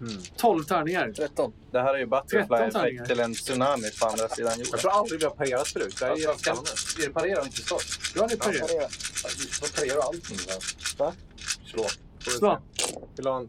[0.00, 0.22] Mm.
[0.36, 1.12] 12 tärningar!
[1.12, 1.52] 13.
[1.70, 3.02] Det här är ju butterfly 13 tärningar.
[3.02, 4.80] effekt till en tsunami på andra sidan Jag jorden.
[4.80, 5.96] tror aldrig vi har parerat förut.
[5.98, 6.70] Det här är Alltså, jättespännande.
[6.76, 7.78] ska vi parera inte slå?
[8.14, 8.68] Du har ni parerat.
[8.68, 8.88] Parera.
[9.60, 10.38] Då parerar du allting.
[10.98, 11.04] Va?
[11.04, 11.12] Va?
[11.66, 11.84] Slå.
[12.38, 12.62] Så,
[13.16, 13.48] Vill du ha en...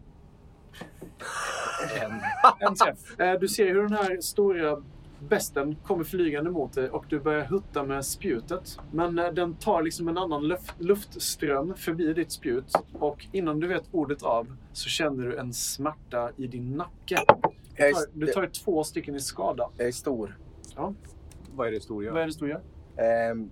[2.01, 2.21] En.
[2.59, 3.19] en träff.
[3.19, 4.83] Eh, Du ser hur den här stora
[5.19, 8.79] besten kommer flygande mot dig och du börjar hutta med spjutet.
[8.91, 13.67] Men eh, den tar liksom en annan luft, luftström förbi ditt spjut och innan du
[13.67, 17.19] vet ordet av så känner du en smärta i din nacke.
[17.77, 19.69] Du tar, du tar två stycken i skada.
[19.77, 20.37] jag är stor.
[21.55, 22.17] Vad är det stor Vad gör?
[22.17, 22.61] är det du gör?
[22.97, 23.49] Ehm,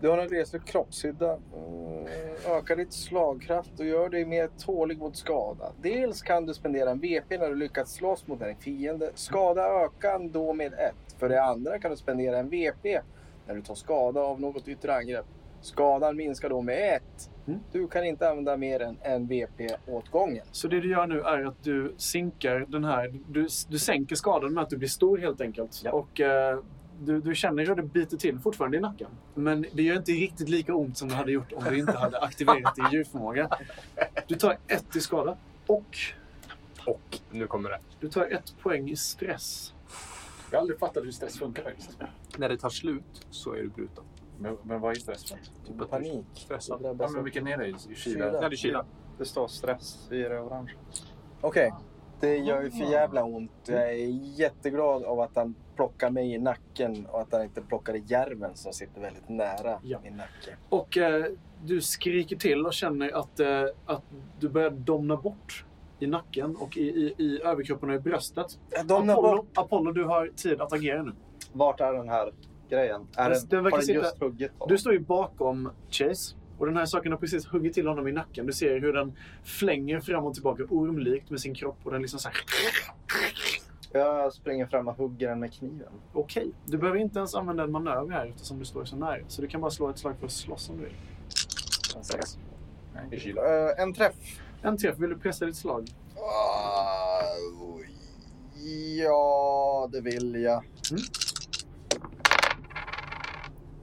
[0.00, 1.38] du har en reslig kroppshydda.
[1.56, 2.06] Mm,
[2.46, 5.72] ökar ditt slagkraft och gör dig mer tålig mot skada.
[5.82, 9.10] Dels kan du spendera en VP när du lyckats slåss mot en fiende.
[9.14, 11.16] Skada ökar då med ett.
[11.18, 13.00] För det andra kan du spendera en VP
[13.46, 15.26] när du tar skada av något yttre angrepp.
[15.60, 17.30] Skadan minskar då med ett.
[17.46, 17.60] Mm.
[17.72, 20.44] Du kan inte använda mer än en VP åt gången.
[20.52, 23.14] Så det du gör nu är att du sinkar den här.
[23.28, 25.80] Du, du sänker skadan med att du blir stor helt enkelt.
[25.84, 25.92] Ja.
[25.92, 26.58] Och eh,
[27.04, 29.08] du, du känner hur det biter till fortfarande i nacken.
[29.34, 32.20] Men det gör inte riktigt lika ont som det hade gjort om du inte hade
[32.20, 33.48] aktiverat din djurförmåga.
[34.26, 35.36] Du tar ett i skada.
[35.66, 35.96] Och
[36.86, 37.78] Och nu kommer det.
[38.00, 39.74] du tar ett poäng i stress.
[40.50, 41.98] Jag har aldrig fattat hur stress funkar faktiskt.
[42.36, 44.04] När det tar slut så är du bruten.
[44.38, 45.24] Men, men vad är stress?
[45.24, 46.26] Typ panik.
[46.34, 46.82] Stressad.
[46.82, 47.94] Det Ja, men vilken är det i Kyla.
[47.96, 48.26] kyla?
[48.42, 48.84] Ja, det är kyla.
[49.18, 50.74] Det står stress i det orange.
[51.40, 51.72] Okej.
[52.20, 53.50] Det gör ju för jävla ont.
[53.66, 54.06] Jag är
[54.40, 58.72] jätteglad av att han plockar mig i nacken och att han inte plockade järven som
[58.72, 59.98] sitter väldigt nära Ja.
[60.02, 60.56] min nacke.
[60.68, 61.24] Och eh,
[61.64, 64.02] du skriker till och känner att, eh, att
[64.40, 65.64] du börjar domna bort
[66.00, 68.58] i nacken och i, i, i överkroppen och i bröstet.
[68.70, 69.58] Jag domnar Apollo, bort.
[69.58, 71.12] Apollo, du har tid att agera nu.
[71.52, 72.32] Vart är den här
[72.68, 73.06] grejen?
[73.16, 74.66] Är Den- den, den sitta- just huggit på?
[74.66, 76.36] Du står ju bakom Chase.
[76.58, 78.46] Och den här saken har precis huggit till honom i nacken.
[78.46, 79.12] Du ser hur den
[79.44, 81.78] flänger fram och tillbaka ormlikt med sin kropp.
[81.84, 82.36] Och den liksom så här...
[83.92, 85.92] Jag springer fram och hugger den med kniven.
[86.12, 86.52] Okej.
[86.66, 89.20] Du behöver inte ens använda en manöver här eftersom du står så nära.
[89.28, 90.94] Så du kan bara slå ett slag för att slåss om du vill.
[92.02, 92.38] Sex.
[93.12, 93.70] i kyla.
[93.70, 94.14] Eh, en träff.
[94.62, 94.98] En träff.
[94.98, 95.88] Vill du pressa ditt slag?
[96.16, 97.22] Ah,
[98.98, 100.64] Ja, det vill jag.
[100.90, 101.02] Mm.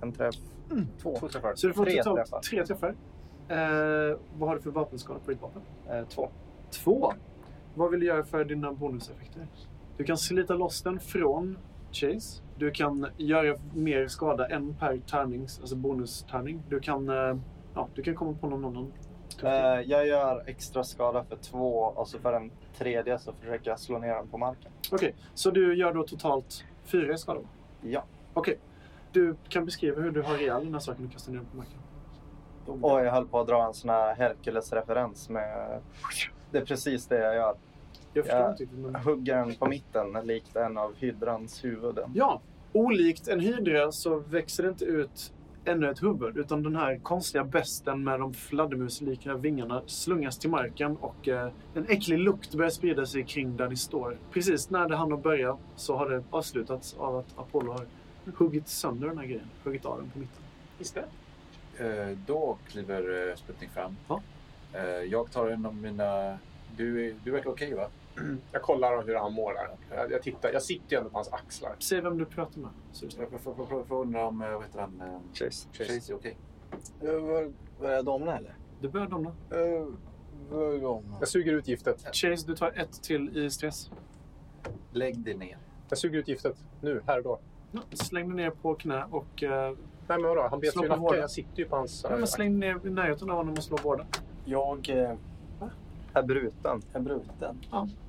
[0.06, 0.36] En träff.
[1.02, 1.16] Två.
[1.20, 1.56] Två träffar.
[1.56, 2.40] Så du får Tre träffar.
[2.40, 2.96] tre träffar.
[3.48, 5.62] Eh, vad har du för vapenskada på ditt vapen?
[5.90, 6.30] Eh, två.
[6.72, 7.14] Två.
[7.76, 9.48] Vad vill du göra för dina bonuseffekter?
[9.98, 11.58] Du kan slita loss den från
[11.92, 12.42] Chase.
[12.58, 16.64] Du kan göra mer skada än per tärnings, alltså bonustärning.
[16.70, 17.38] Du kan, eh,
[17.74, 18.94] ja, du kan komma på någon annan.
[19.44, 23.80] Eh, jag gör extra skada för två och så för den tredje så försöker jag
[23.80, 24.72] slå ner den på marken.
[24.92, 27.40] Okej, så du gör då totalt fyra i skada?
[27.40, 27.46] va?
[27.82, 28.04] Ja.
[28.34, 28.60] Okej.
[29.16, 31.58] Du kan beskriva hur du har ihjäl den här saken du kastar ner den på
[31.58, 32.84] marken.
[32.84, 35.82] Och jag höll på att dra en sån här Hercules-referens med...
[36.52, 37.56] Det är precis det jag gör.
[38.14, 38.52] Jag förstår Ja.
[38.52, 38.68] inte.
[38.76, 38.96] Men...
[38.96, 42.12] Hugger den på mitten likt en av hydrans huvuden.
[42.16, 42.42] Ja,
[42.74, 45.34] olikt en hydra så växer det inte ut
[45.66, 46.38] ännu ett huvud.
[46.38, 51.86] Utan den här konstiga besten med de fladdermusliknande vingarna slungas till marken och eh, en
[51.90, 54.18] äcklig lukt börjar sprida sig kring där ni står.
[54.32, 57.86] Precis när det hann att börja så har det avslutats av att Apollo har
[58.38, 59.48] huggit sönder den här grejen.
[59.64, 60.42] Huggit av den på mitten.
[60.78, 61.06] Visst det?
[62.10, 63.96] Eh, då kliver eh, Sputnik fram.
[64.08, 64.22] Ja.
[64.74, 66.38] Eh, jag tar en av mina...
[66.78, 67.88] Du, är- du verkar okej va?
[68.52, 69.98] Jag kollar hur han mår där.
[69.98, 70.54] Jag, jag tittar.
[70.54, 71.76] Jag sitter ju ändå på hans axlar.
[71.80, 72.70] Se vem du pratar med.
[72.92, 75.02] Så Jag får- får- får- får- får undra om, eh, vad heter han?
[75.02, 75.68] eh, Chase.
[75.74, 76.38] Chase är okej.
[77.02, 78.56] Eh, var- Börjar jag domna eller?
[78.82, 79.32] Du börjar domna.
[80.50, 81.16] Börjar domna.
[81.20, 82.02] Jag suger ut giftet.
[82.16, 83.92] Chase, du tar ett till i stress.
[84.92, 85.58] Lägg dig ner.
[85.90, 86.56] Jag suger ut giftet.
[86.82, 87.40] Nu, här och då.
[87.76, 89.72] Ja, släng dig ner på knä och eh,
[90.08, 90.48] Nej men vadå?
[90.50, 91.02] Han bet ju i på nacken.
[91.02, 91.20] vården.
[91.22, 92.06] Jag sitter ju på hans...
[92.10, 94.06] ja, men släng dig ner i närheten av honom och slå båda.
[94.46, 95.12] Jag eh,
[96.14, 96.82] Är bruten.
[96.94, 97.62] är bruten.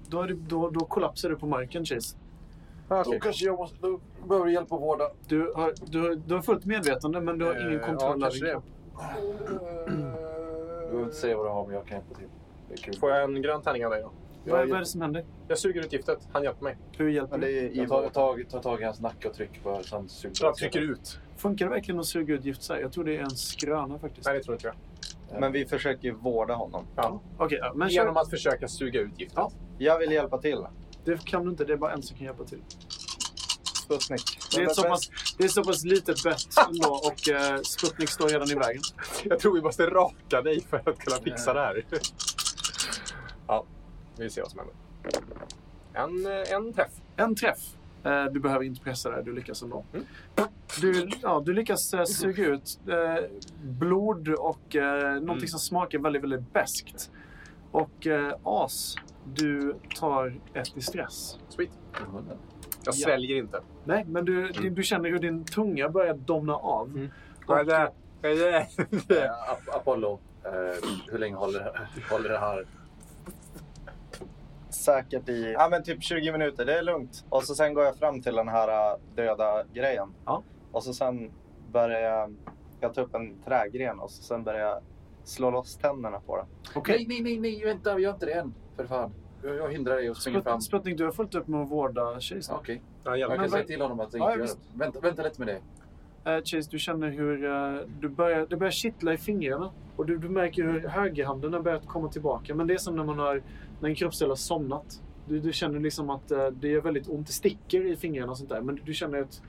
[0.09, 2.17] Då, är du, då, då kollapsar du på marken, Chase.
[2.89, 3.77] Ah, Då kanske jag måste...
[3.81, 5.11] Då behöver du hjälp att vårda.
[5.29, 8.27] Du har, du, har, du har fullt medvetande, men du har ingen Eh, kontroll ja,
[8.27, 8.65] över din kanske kropp.
[9.87, 12.29] Du behöver inte säga vad du har, men jag kan hjälpa till.
[12.85, 12.95] Kul.
[12.97, 14.11] Får jag en grön tärning av dig då?
[14.47, 15.25] Vad, vad är det som händer?
[15.49, 16.29] Jag suger ut giftet.
[16.33, 16.77] Han hjälper mig.
[16.93, 17.71] Hur hjälper du?
[17.75, 20.45] Jag tar, tar, tar tag i hans nacke och trycker på så han suger.
[20.45, 21.19] Jag trycker ut.
[21.37, 22.81] Funkar det verkligen att suga ut gift så här?
[22.81, 24.27] Jag tror det är en skröna faktiskt.
[24.27, 24.77] Nej, det tror inte jag.
[25.41, 26.87] Men vi försöker vårda honom.
[26.97, 27.21] Ja.
[27.39, 28.23] Okej, ja, men Genom kör.
[28.23, 29.37] att försöka suga ut giftet.
[29.37, 29.51] Ja.
[29.79, 30.67] Jag vill hjälpa till.
[31.05, 32.63] Det kan du inte, det är bara en som kan hjälpa till.
[33.85, 34.23] Sputnik.
[34.57, 38.29] Det är, så pass, det är så pass litet bett ändå och eh, Sputnik står
[38.29, 38.83] redan i vägen.
[39.25, 41.85] Jag tror vi måste raka dig för att kunna fixa det här.
[43.49, 43.65] Ja,
[44.19, 44.77] vi ser vad som händer.
[45.93, 46.93] En, eh, en träff.
[47.17, 47.59] En träff.
[48.05, 49.85] Eh, du behöver inte pressa där, du lyckas ändå.
[49.93, 50.07] Mm.
[50.81, 52.79] Du, ja, du lyckas eh, suga ut
[53.63, 55.47] blod och eh, någonting Mm.
[55.49, 57.11] som smakar väldigt, väldigt beskt.
[57.71, 58.07] Och
[58.43, 58.97] As,
[59.35, 61.39] du tar ett i stress.
[61.49, 61.71] Sweet.
[61.93, 62.09] Jag
[62.85, 62.93] Ja.
[62.93, 63.61] sväljer inte.
[63.85, 66.89] Nej, men du, du, du känner hur din tunga börjar domna av.
[66.89, 67.11] Mm.
[67.47, 67.57] Och,
[69.75, 70.51] Apollo, eh,
[71.11, 72.67] hur länge håller, håller det här?
[74.71, 76.65] Säkert i ja, men typ 20 minuter.
[76.65, 77.25] Det är lugnt.
[77.29, 80.15] Och så sen går jag fram till den här äh, döda grejen.
[80.25, 80.43] Ja.
[80.73, 81.31] Och så sen
[81.73, 82.37] börjar jag...
[82.81, 84.83] Jag tar upp en trägren och så sen börjar jag
[85.25, 86.47] slå loss tänderna på den.
[86.75, 87.07] Okej.
[87.09, 88.55] Nej, nej, nej, nej, vänta, gör inte det än.
[88.77, 89.13] För fan.
[89.43, 90.61] Jag, jag hindrar dig och springer fram.
[90.61, 92.53] Sputnik, du har fullt upp med att vårda Chase.
[92.55, 94.59] Okej, Ja, jag kan Men säga till honom att det Ja, inte gör visst.
[94.73, 94.79] det.
[94.79, 95.61] Vänta, vänta lite med det.
[96.33, 99.71] Eh, Chase, du känner hur eh, du börjar, det börjar kittla i fingrarna.
[99.97, 102.55] Och du, du märker hur högerhanden har börjat komma tillbaka.
[102.55, 103.43] Men det är som när man har,
[103.81, 105.03] när en kroppsdel har somnat.
[105.29, 107.27] Du, du känner liksom att eh, det gör väldigt ont.
[107.27, 108.61] Det sticker i fingrarna och sånt där.
[108.61, 109.43] Men du känner att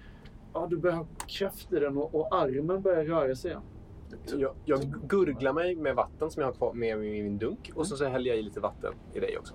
[0.54, 3.64] ja, du börjar ha kraft i den och, och armen börjar röra sig igen.
[4.38, 7.72] Jag, jag gurglar mig med vatten som jag har kvar med i min dunk.
[7.76, 9.54] Och så, så häller jag i lite vatten i dig också.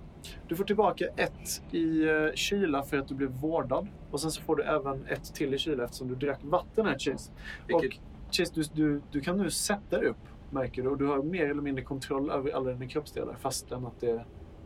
[0.48, 3.88] Du får tillbaka ett i eh, kyla för att du blev vårdad.
[4.10, 6.98] Och sen så får du även ett till i kyla eftersom du drack vatten här
[6.98, 7.32] Chase.
[7.72, 10.16] Och Vilket, Chase, du, du, du kan nu sätta dig upp
[10.50, 10.88] märker du.
[10.88, 14.24] Och du har mer eller mindre kontroll över alla dina kroppsdelar fastän att det,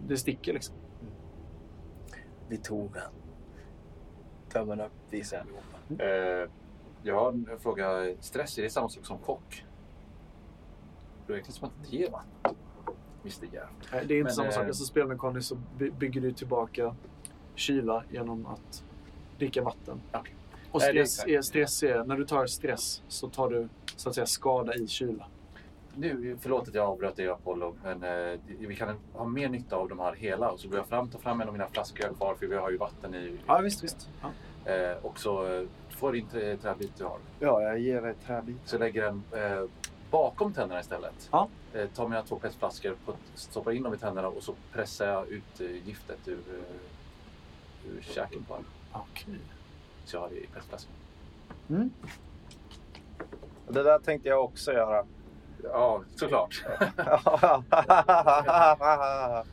[0.08, 0.74] det sticker liksom.
[2.48, 3.10] Vi tog den.
[4.52, 6.04] Tummen upp visar allihopa.
[6.04, 6.50] eh,
[7.02, 8.14] jag har en fråga.
[8.20, 9.64] Stress, är det samma sak som chock?
[11.26, 12.54] Det är som att det ger vatten.
[13.52, 13.68] Gör.
[13.92, 14.62] Nej, Det är inte Men, samma sak.
[14.62, 16.94] eh, Alltså spelmekaniskt så by- bygger du tillbaka
[17.54, 18.84] kyla genom att
[19.38, 20.00] dricka vatten.
[20.12, 20.34] Okej.
[20.72, 23.68] Och Nej, det är stress är, stress är, när du tar stress så tar du
[23.96, 25.26] så att säga skada i kyla.
[25.98, 29.88] Nu, förlåt att jag avbröt dig Apollo, men eh, vi kan ha mer nytta av
[29.88, 30.50] de här hela.
[30.50, 32.46] Och så går jag fram, tar fram en av mina flaskor jag har kvar, för
[32.46, 33.38] vi har ju vatten i.
[33.46, 34.10] Ja, visst, visst.
[34.22, 34.72] Ja.
[34.72, 37.18] Eh, och så eh, får din trä, träbit du har.
[37.40, 38.56] Ja, jag ger dig träbit.
[38.64, 39.64] Så lägger den eh,
[40.10, 41.28] bakom tänderna istället.
[41.32, 41.48] Ja.
[41.72, 42.96] Eh, tar mina två petflaskor,
[43.34, 48.02] stoppar in dem i tänderna och så pressar jag ut eh, giftet ur, eh, ur
[48.02, 48.70] käken på honom.
[48.92, 49.38] Okej.
[50.04, 50.92] Så jag har det i petflaskan.
[51.68, 51.90] Mm.
[53.68, 55.06] Det där tänkte jag också göra.
[55.62, 56.64] Ja, såklart.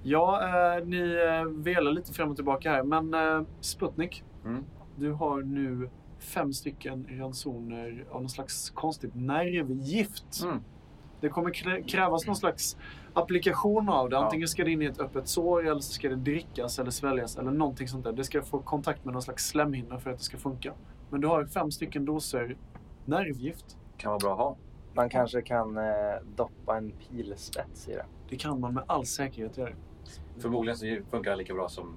[0.04, 0.42] Ja,
[0.78, 2.84] eh, ni eh, velar lite fram och tillbaka här.
[2.84, 4.64] Men eh, Sputnik, Mm.
[4.96, 5.90] du har nu
[6.20, 10.44] fem stycken ransoner av någon slags konstigt nervgift.
[10.44, 10.64] Mm.
[11.22, 12.78] Det kommer krä- krävas någon slags
[13.14, 14.18] applikation av det.
[14.18, 17.38] Antingen ska det in i ett öppet sår eller så ska det drickas eller sväljas
[17.38, 18.12] eller någonting sånt där.
[18.14, 20.74] Det ska få kontakt med någon slags slemhinna för att det ska funka.
[21.10, 22.58] Men du har fem stycken doser
[23.06, 23.78] nervgift.
[23.98, 24.56] Kan vara bra att ha.
[24.94, 25.84] Man kanske kan eh,
[26.36, 28.06] doppa en pilspets i det.
[28.30, 29.74] Det kan man med all säkerhet göra.
[30.40, 31.96] Förmodligen så funkar det lika bra som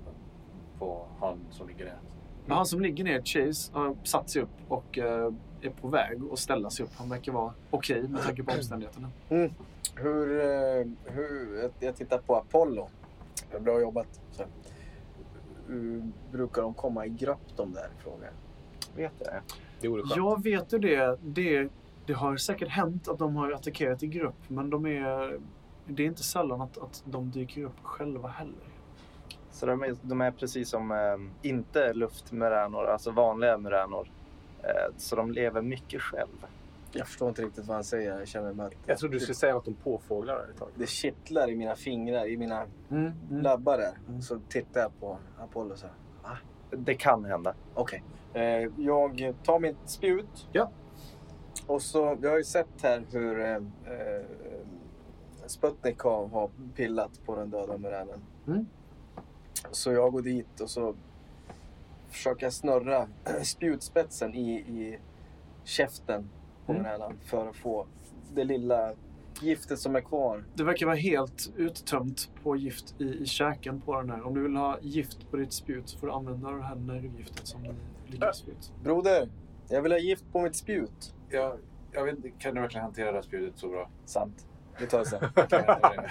[0.79, 1.99] på han som ligger där.
[2.47, 5.33] Men han som ligger ner, Chase, har satt sig upp och eh,
[5.63, 6.91] är på väg att ställa sig upp.
[6.97, 9.09] Han verkar vara okej med tanke på omständigheterna.
[9.97, 12.89] Hur, eh, hur, jag- tittar på Apollo.
[13.61, 14.21] Bra jobbat.
[14.33, 14.43] Så.
[16.33, 17.89] Brukar de komma i grupp de där?
[17.99, 18.31] Frågar.
[18.97, 19.43] Vet jag det?
[19.81, 20.17] Det vore skönt.
[20.17, 21.19] Jag vet du det.
[21.23, 21.69] det.
[22.07, 25.39] Det har säkert hänt att de har attackerat i grupp, men de är,
[25.87, 28.69] det är inte sällan att, att de dyker upp själva heller.
[29.51, 34.11] Så de är, de är precis som eh, inte luftmuränor, alltså vanliga muränor.
[34.63, 36.47] Eh, så de lever mycket själv.
[36.93, 38.19] Jag förstår inte riktigt vad han säger.
[38.19, 40.69] Jag känner mig att Jag trodde du skulle säga något om påfåglar ett tag.
[40.75, 43.43] det kittlar i mina fingrar, i mina Mm, mm.
[43.43, 43.93] labbar där.
[44.09, 44.23] Mm.
[44.23, 45.87] Så tittar jag på Apollo så
[46.23, 46.39] här.
[46.71, 47.55] Det kan hända.
[47.75, 48.03] Okej.
[48.35, 50.49] Eh, jag tar mitt spjut.
[50.53, 50.71] Ja.
[51.67, 54.25] Och så, jag har ju sett här hur eh, eh,
[55.47, 58.21] Sputnik har, har pillat på den döda muränen.
[58.47, 58.67] Mm.
[59.71, 60.95] Så jag går dit och så
[62.09, 63.09] försöker jag snurra
[63.43, 64.99] spjutspetsen i, i
[65.65, 66.29] käften
[66.67, 66.83] på Mm.
[66.83, 67.87] muränen för att få
[68.35, 68.93] det lilla
[69.41, 70.45] giftet som är kvar.
[70.55, 74.27] Det verkar vara helt uttömt på gift i, i käken på den här.
[74.27, 77.47] Om du vill ha gift på ditt spjut så får du använda det här nervgiftet
[77.47, 77.71] som ni
[78.07, 78.73] lyckas få ut.
[78.83, 79.29] Broder,
[79.69, 81.15] jag vill ha gift på mitt spjut.
[81.31, 81.59] Jag,
[81.93, 83.91] jag vet, kan du verkligen hantera det här spjutet så bra?
[84.05, 84.47] Sant.
[84.81, 85.21] Vi tar det sen.
[85.51, 86.11] Jag?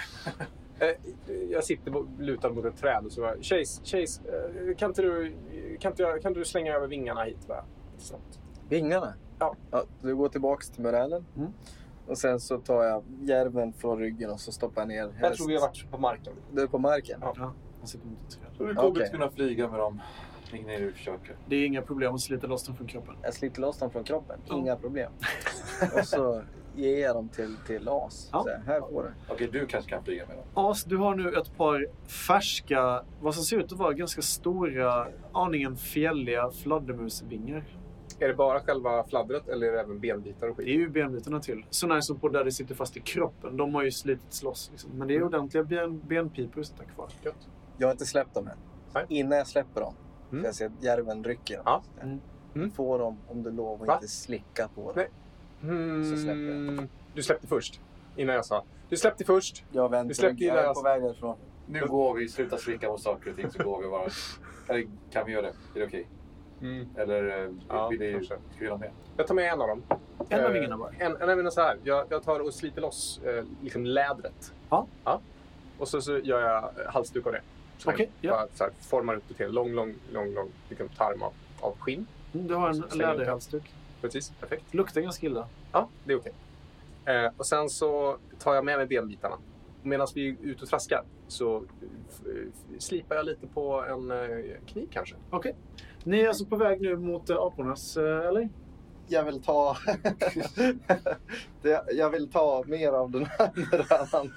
[0.78, 4.22] Eh, Jag sitter lutad mot ett träd och så bara, Chase, Chase
[4.68, 5.32] eh, kan, inte du,
[5.80, 7.64] kan, inte jag, kan du slänga över vingarna hit bara?
[7.98, 8.40] Snabbt.
[8.68, 9.14] Vingarna?
[9.38, 9.54] Ja.
[9.70, 9.84] ja.
[10.02, 11.26] Du går tillbaks till muränen.
[11.36, 11.52] Mm.
[12.06, 15.48] Och sen så tar jag järven från ryggen och så stoppar jag ner Jag tror
[15.48, 16.32] vi har varit på marken.
[16.52, 17.18] Du är på marken?
[17.22, 17.34] Ja.
[17.36, 18.68] Ja, han sitter mot ett träd.
[18.68, 20.00] Du kommer inte kunna flyga med dem.
[20.52, 21.36] Ingen är du försöker.
[21.48, 23.14] Det är inga problem att slita loss dem från kroppen.
[23.22, 24.40] Jag sliter loss dem från kroppen.
[24.48, 24.56] Ja.
[24.56, 25.12] Inga problem.
[25.98, 26.42] och så
[26.76, 28.28] ger jag dem till, till As.
[28.32, 28.42] Ja.
[28.42, 29.32] Så här, får du.
[29.34, 30.44] Okej, du kanske kan flyga med dem.
[30.54, 31.86] As, du har nu ett par
[32.26, 37.64] färska, vad som ser ut att vara ganska stora, aningen fjälliga fladdermusvingar.
[38.18, 40.80] Är det bara själva fladdret eller är det även benbitar och Det är skit?
[40.80, 41.64] ju benbitarna till.
[41.70, 43.56] Så när som på där det sitter fast i kroppen.
[43.56, 44.68] De har ju slitits loss.
[44.70, 44.90] Liksom.
[44.98, 47.08] Men det är ordentliga ben, benpipor som sitter kvar.
[47.24, 47.48] Gött.
[47.78, 48.58] Jag har inte släppt dem än.
[48.94, 49.04] Nej.
[49.08, 49.94] Innan jag släpper dem.
[50.32, 50.42] Mm.
[50.42, 51.62] För jag ser att järven rycker dem.
[51.66, 51.82] Ja.
[52.02, 52.20] Mm.
[52.54, 52.70] Mm.
[52.70, 53.94] Få dem om du lovar att Va?
[53.94, 55.04] inte slicka på dem.
[55.60, 56.04] Nej.
[56.04, 57.80] Så släpper Mm, du släppte först.
[58.16, 58.64] Innan jag sa.
[58.88, 59.64] Du släppte först.
[59.72, 60.14] Jag Du väntar.
[60.14, 61.36] släppte in Jag är på väg därifrån.
[61.66, 64.08] Nu går vi, sluta slicka på saker och ting så går vi bara.
[64.68, 65.48] Eller kan vi göra det?
[65.74, 66.08] Är det okej?
[66.96, 68.90] Eller eh, Ja, vill ni, ha med?
[69.16, 69.82] Jag tar med en av dem.
[70.28, 70.90] En av Eh, vingarna bara.
[70.98, 71.78] En, en, en, så här.
[71.84, 74.52] Jag, jag tar och sliter loss eh, liksom lädret.
[74.70, 74.86] Ja.
[75.04, 75.20] ja.
[75.78, 77.40] Och så, så gör jag halsduk av det.
[77.78, 78.30] Så jag ja.
[78.32, 81.32] bara så här, formar ut det till en lång, lång, lång, lång liksom, tarm av,
[81.60, 82.06] av skinn.
[82.34, 83.72] Mm, Du har en läderhalsduk.
[84.00, 84.74] Precis, perfekt.
[84.74, 85.48] Luktar ganska illa.
[85.72, 86.32] Ja, det är okej.
[87.04, 89.36] Eh, och sen så tar jag med mig benbitarna.
[89.82, 92.32] Medan vi är ute och traskar så eh,
[92.78, 95.14] slipar jag lite på en eh, kniv kanske.
[95.30, 95.54] Okej.
[96.04, 98.48] Ni är alltså på väg nu mot äh, apornas, eh, eller?
[99.08, 99.76] Jag vill ta...
[101.62, 103.50] det, jag vill ta mer av den här.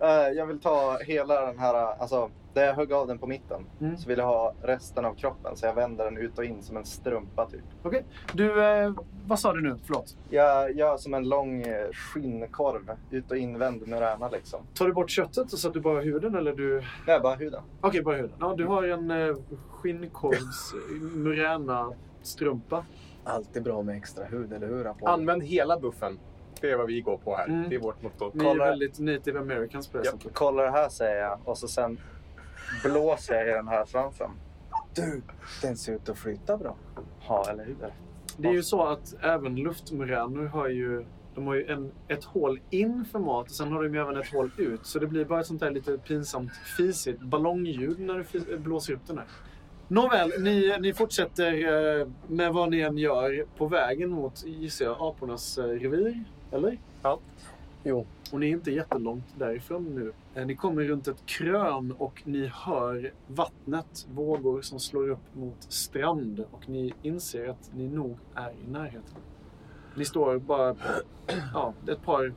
[0.00, 3.66] Eh, jag vill ta hela den här, alltså där jag högg av den på mitten.
[3.80, 3.96] Mm.
[3.96, 5.56] Så vill jag ha resten av kroppen.
[5.56, 7.64] Så jag vänder den ut och in som en strumpa typ.
[8.32, 8.92] Du, eh,
[9.26, 9.76] vad sa du nu?
[9.84, 10.16] Förlåt.
[10.30, 12.96] Jag gör som en lång eh, skinnkorv.
[13.10, 14.60] Ut och invänd muräna liksom.
[14.74, 16.82] Tar du bort köttet så att du bara huden eller du...
[17.06, 17.62] Nej, bara huden.
[17.80, 18.36] Okej, bara huden.
[18.40, 19.36] Ja, du har en eh,
[19.70, 20.74] skinnkorvs
[21.14, 22.84] muräna strumpa.
[23.24, 24.86] Alltid bra med extra hud, eller hur?
[24.86, 25.12] Apollo?
[25.12, 26.18] Använd hela buffen.
[26.60, 27.46] Det är vad vi går på här.
[27.46, 27.68] Mm.
[27.68, 28.30] Det är vårt motto.
[28.34, 30.30] Ni är väldigt native americans på det sättet.
[30.32, 31.38] Kolla det här säger jag.
[31.44, 32.00] Och så sen
[32.84, 34.30] blåser jag i den här svansen.
[34.94, 35.22] Du,
[35.62, 36.76] den ser ut att flytta bra.
[37.28, 37.76] Ja, eller hur?
[38.36, 41.04] Det är ju så att även luftmuränor har ju,
[41.34, 44.16] de har ju en, ett hål in för mat och sen har de ju även
[44.16, 44.86] ett hål ut.
[44.86, 49.06] Så det blir bara ett sånt där lite pinsamt fisigt ballongljud när du blåser upp
[49.06, 49.26] den här.
[49.88, 51.52] Nåväl, ni, ni fortsätter
[52.00, 56.24] eh, med vad ni än gör på vägen mot, gissar jag, apornas eh, revir.
[56.52, 56.78] Eller?
[57.02, 57.18] Ja.
[57.84, 58.06] Jo.
[58.32, 60.12] Och ni är inte jättelångt därifrån nu.
[60.40, 65.62] Eh, Ni kommer runt ett krön och ni hör vattnet, vågor som slår upp mot
[65.72, 66.44] strand.
[66.50, 69.20] Och ni inser att ni nog är i närheten.
[69.96, 70.76] Ni står bara
[71.54, 72.32] ja, ett par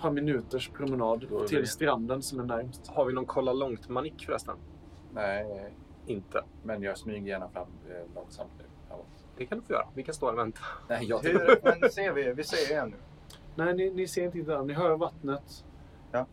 [0.00, 2.86] par minuters promenad till stranden som är närmst.
[2.88, 4.54] Har vi någon kolla långt-manik förresten?
[5.14, 5.72] Nej,
[6.10, 6.44] Inte.
[6.62, 8.64] men jag smyger gärna fram eh, långsamt nu.
[8.88, 9.06] framåt.
[9.36, 9.86] Det kan du få göra.
[9.94, 10.60] Vi kan stå här och vänta.
[10.88, 12.32] Nej, jag Hur, men ser vi?
[12.32, 12.96] Vi ser igen nu.
[13.54, 14.62] Nej, ni, ni ser inte där.
[14.62, 15.64] Ni hör vattnet.
[16.12, 16.26] Ja.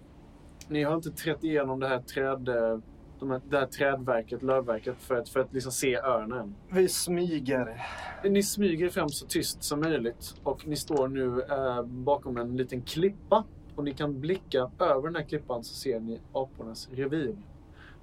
[0.68, 2.80] Ni har inte trätt igenom det här, träd, eh,
[3.20, 6.56] de här, det här trädverket, lövverket, för att, för att liksom se ön än.
[6.70, 7.82] Vi smyger.
[8.24, 12.82] Ni smyger fram så tyst som möjligt och ni står nu eh, bakom en liten
[12.82, 13.44] klippa.
[13.76, 17.36] Och ni kan blicka över den här klippan så ser ni apornas revir.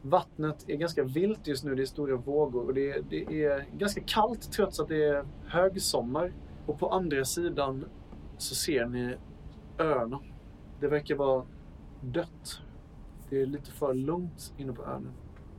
[0.06, 3.66] Vattnet är ganska vilt just nu, det är stora vågor och det är, det är
[3.78, 6.32] ganska kallt trots att det är högsommar.
[6.66, 7.84] Och på andra sidan
[8.38, 9.14] så ser ni
[9.78, 10.20] öarna.
[10.80, 11.44] Det verkar vara
[12.00, 12.60] dött.
[13.30, 15.10] Det är lite för lugnt inne på ön.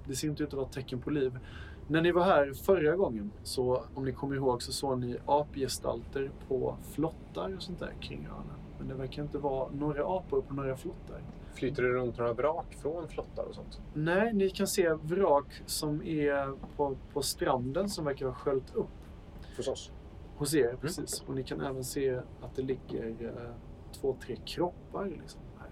[0.07, 1.39] Det ser inte ut att vara tecken på liv.
[1.87, 6.31] När ni var här förra gången, så om ni kommer ihåg, så såg ni apgestalter
[6.47, 8.53] på flottar och sånt där kring öarna.
[8.77, 11.21] Men det verkar inte vara några apor på några flottar.
[11.53, 13.81] Flyter det runt några vrak från flottar och sånt?
[13.93, 18.87] Nej, ni kan se vrak som är på, på stranden som verkar ha sköljt upp
[19.55, 19.91] Förstås.
[20.37, 20.77] hos er.
[20.81, 21.23] Precis.
[21.27, 23.51] Och ni kan även se att det ligger eh,
[23.91, 25.69] två, tre kroppar liksom, här.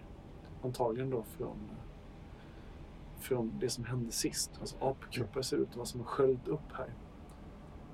[0.64, 1.58] Antagligen då från,
[3.20, 4.52] från det som hände sist.
[4.60, 6.94] Alltså apkroppar ser ut att vara som har sköljt upp här.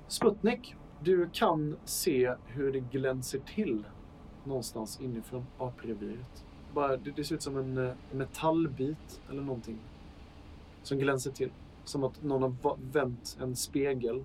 [0.06, 3.84] Sputnik, du kan se hur det glänser till
[4.46, 6.44] någonstans inifrån apreviret.
[6.74, 9.78] Bara, det, det ser ut som en eh, metallbit eller någonting
[10.82, 11.50] som glänser till.
[11.84, 14.24] Som att någon har vänt en spegel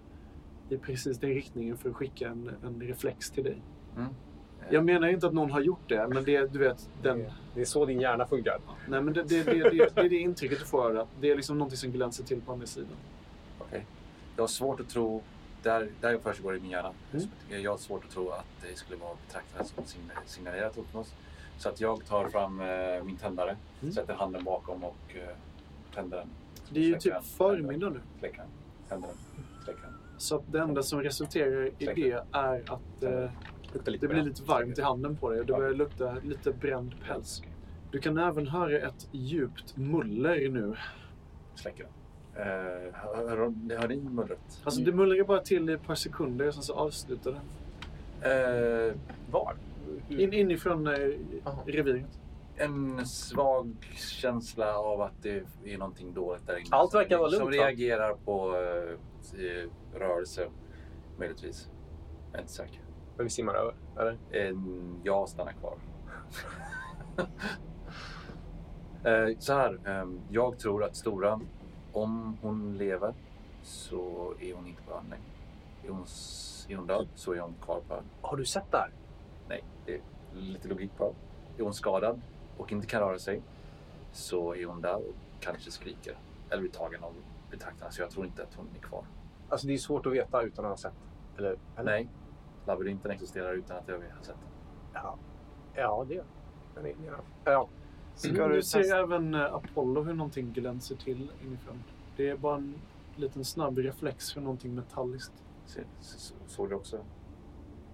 [0.69, 3.61] i precis den riktningen för att skicka en, en reflex till dig.
[3.97, 4.09] Mm.
[4.69, 7.65] Jag menar inte att någon har gjort det, men det, du vet, den, Det, är
[7.65, 8.59] så din hjärna funkar.
[8.89, 10.97] nej, men det, det, det, det, det är det intrycket du får.
[10.97, 12.97] Att det är liksom någonting som glänser till på andra sidan.
[13.59, 13.85] Okej.
[14.35, 15.21] Jag har svårt att tro,
[15.65, 16.91] där, där försiggår i min hjärna.
[17.13, 17.27] Mm.
[17.63, 21.13] Jag har svårt att tro att det skulle vara betraktat som sign- signalerat oss.
[21.57, 23.93] Så att jag tar fram eh, min tändare, Mm.
[23.93, 25.35] sätter handen bakom och eh,
[25.95, 26.27] tänder den.
[26.69, 27.99] Det är ju typ förmiddag nu.
[28.19, 28.43] Släcker
[28.89, 29.89] tänder den, släcker.
[30.17, 33.29] Så att det enda som resulterar i det är att eh,
[33.99, 37.41] det blir lite varmt i handen på dig och det börjar lukta lite bränd päls.
[37.91, 40.75] Du kan även höra ett djupt muller nu.
[41.55, 41.91] Släcker den.
[42.35, 42.43] Eh,
[42.93, 44.61] hör, hör, hör ni mullret?
[44.63, 47.39] Alltså det mullrar bara till i ett par sekunder och sen så avslutar det.
[48.89, 48.95] Eh,
[49.31, 49.55] var?
[50.09, 50.93] In, inifrån eh,
[51.65, 52.19] reviret.
[52.57, 56.67] En svag känsla av att det är någonting dåligt där inne.
[56.71, 57.63] Allt som- verkar vara Som lugnt, va?
[57.67, 60.47] reagerar på eh, rörelse,
[61.17, 61.69] möjligtvis.
[62.31, 62.79] Jag är inte säker.
[63.17, 64.17] Men vi simmar över, eller?
[64.31, 65.77] En, jag stannar kvar.
[69.03, 71.41] eh, så här, eh, jag tror att Stora,
[71.95, 73.13] om hon lever
[73.63, 75.25] så är hon inte på ön längre.
[75.83, 76.05] Är hon,
[76.69, 78.03] är hon död så är hon kvar på ön.
[78.21, 78.91] Har du sett det här?
[79.47, 80.01] Nej, det är
[80.33, 81.15] lite logik på.
[81.57, 82.21] Är hon skadad
[82.57, 83.41] och inte kan röra sig
[84.11, 86.17] så är hon där och kanske skriker.
[86.49, 87.13] Eller blir tagen av
[87.51, 87.91] betraktarna.
[87.91, 89.05] Så jag tror inte att hon är kvar.
[89.49, 90.93] Alltså det är svårt att veta utan att ha sett.
[91.37, 91.57] Eller?
[91.77, 91.91] eller?
[91.91, 92.09] Nej,
[92.65, 94.49] labyrinten existerar utan att jag har sett den.
[94.93, 95.17] Ja,
[95.75, 96.25] ja det gör
[96.75, 97.23] den.
[97.45, 97.67] Ja.
[98.15, 98.97] Ska Mm, du ser testa?
[98.99, 101.83] även eh, Apollo hur någonting glänser till inifrån.
[102.17, 102.73] Det är bara en
[103.15, 105.33] liten snabb reflex för någonting metalliskt.
[105.65, 106.97] Så- så- Såg du också?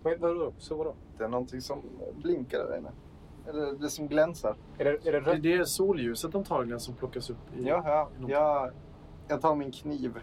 [0.04, 0.54] Men vadå?
[0.58, 0.94] Så vadå?
[1.18, 1.82] Det är någonting som
[2.22, 2.92] blinkar där inne.
[3.48, 4.56] Eller det som glänsar.
[4.78, 5.44] Är det, är det Det, rött?
[5.44, 7.64] det är solljuset antagligen som plockas upp i...
[7.64, 8.04] Ja, ja.
[8.14, 8.30] någonting.
[8.30, 8.72] Jag,
[9.28, 10.14] jag tar min kniv.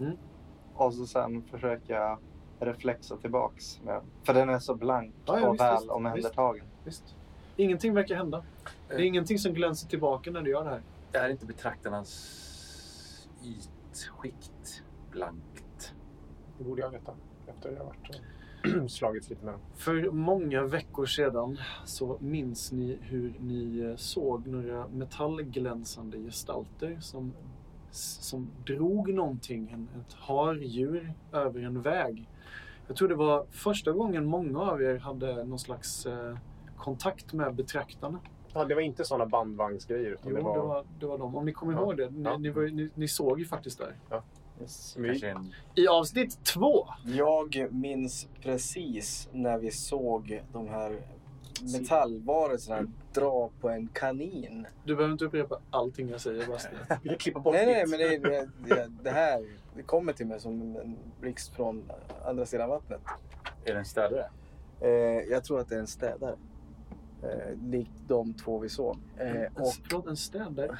[0.00, 0.16] Mm.
[0.74, 2.18] Och så sen försöker jag
[2.60, 3.80] reflexa tillbaks.
[3.82, 6.64] Med, för den är så blank Ja, ja, och visst, väl visst, omhändertagen.
[6.84, 7.16] Visst.
[7.56, 8.44] Ingenting verkar hända.
[8.88, 9.06] Det är Eh.
[9.06, 10.82] ingenting som glänser tillbaka när du gör det här.
[11.12, 14.82] Är inte betraktarnas ytskikt
[15.12, 15.94] blankt?
[16.58, 17.12] Det borde jag veta.
[17.46, 18.20] Efter jag har varit
[18.84, 19.60] och slagits lite med dem.
[19.76, 27.32] För många veckor sedan så minns ni hur ni eh, såg några metallglänsande gestalter som,
[27.90, 32.28] som drog någonting, en, ett hardjur, över en väg.
[32.86, 36.36] Jag tror det var första gången många av er hade någon slags eh,
[36.76, 38.18] kontakt med betraktarna.
[38.56, 40.10] Ja, det var inte sådana bandvagnsgrejer.
[40.10, 40.54] Utan Jo, det var...
[40.56, 41.36] det var, det var de.
[41.36, 41.78] Om ni kommer Ja.
[41.80, 42.10] ihåg det.
[42.10, 42.38] Ni, Ja.
[42.38, 43.96] ni, var, ni, ni såg ju faktiskt där.
[44.60, 44.96] Yes.
[44.98, 45.54] Vi- Kanske en...
[45.74, 46.86] I avsnitt två!
[47.04, 51.00] Jag minns precis när vi såg de här
[51.72, 54.66] metallvarelserna dra på en kanin.
[54.84, 56.74] Du behöver inte upprepa allting jag säger, Bastian.
[57.02, 59.44] Vi kan klippa bort Nej, nej, men det, det, det, det här
[59.76, 61.84] det kommer till mig som en blixt från
[62.26, 63.00] andra sidan vattnet.
[63.64, 64.30] Är det en städare?
[64.80, 64.90] Eh,
[65.30, 66.36] jag tror att det är en städare.
[67.26, 68.96] Eh, likt de två vi såg.
[69.16, 70.78] Eh, En, och förlåt, en städare?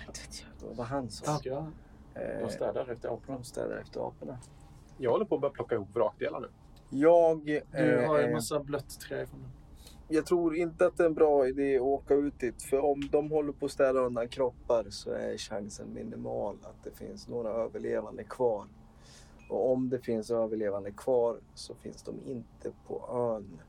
[0.60, 1.66] det var han som Ah, okej, ja.
[2.14, 3.38] De eh, städar efter aporna.
[3.38, 4.38] de städar efter aporna.
[4.98, 6.48] Jag håller på att börja plocka ihop vrakdelar nu.
[6.90, 7.44] Jag...
[7.72, 9.50] Du har en eh, massa blött trä ifrån den.
[10.08, 12.62] Jag tror inte att det är en bra idé att åka ut dit.
[12.62, 16.90] För om de håller på att städa undan kroppar så är chansen minimal att det
[16.90, 18.64] finns några överlevande kvar.
[19.50, 23.60] Och om det finns överlevande kvar så finns de inte på ön.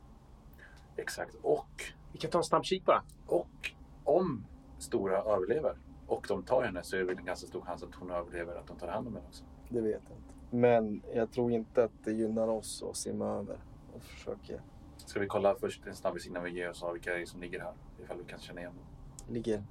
[0.96, 1.36] Exakt.
[1.42, 1.84] Och,
[2.18, 3.04] Vi kan ta en snabb kik bara.
[3.28, 3.72] och
[4.04, 4.46] om
[4.78, 7.96] Stora överlever och de tar henne så är det väl en ganska stor chans att
[7.96, 9.44] hon överlever, att de tar hand om henne också.
[9.70, 10.34] Det vet jag inte.
[10.50, 13.58] Men jag tror inte att det gynnar oss att simma över
[13.94, 14.54] och försöka
[14.98, 17.74] Ska vi kolla först en snabbis innan vi ger oss av vilka som ligger här?
[18.04, 19.34] Ifall vi kan känna igen dem.
[19.34, 19.64] ligga.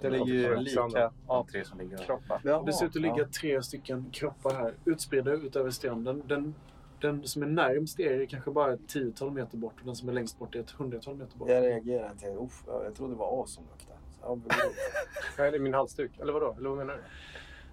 [0.00, 1.12] Det ligger ju lika
[1.52, 2.64] tre som ligger kroppar.
[2.66, 6.22] Det ser ut att ligga tre stycken kroppar här utspridda ut över stranden.
[6.26, 6.54] Den,
[7.04, 10.08] den som är närmst er är kanske bara ett tiotal meter bort och den som
[10.08, 11.48] är längst bort är ett hundratal meter bort.
[11.48, 13.98] Jag reagerar till uff, jag trodde det var as som luktade.
[14.22, 14.38] Ja,
[15.50, 16.10] det är min halsduk.
[16.20, 16.54] Eller vadå?
[16.58, 17.00] Eller vad menar du?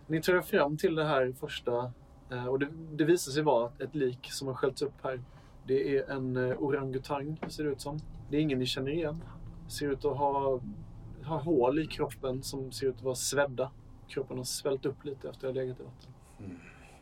[0.08, 1.92] Ni tar fram till det här första
[2.32, 5.22] eh, och det, det visar sig vara ett lik som har sköljts upp här.
[5.68, 8.00] Det är en eh, orangutang, ser det ut som.
[8.30, 9.24] Det är ingen ni känner igen.
[9.68, 10.60] Ser ut att ha,
[11.24, 13.72] ha hål i kroppen som ser ut att vara svedda.
[14.08, 16.12] Kroppen har svällt upp lite efter att ha legat i vatten.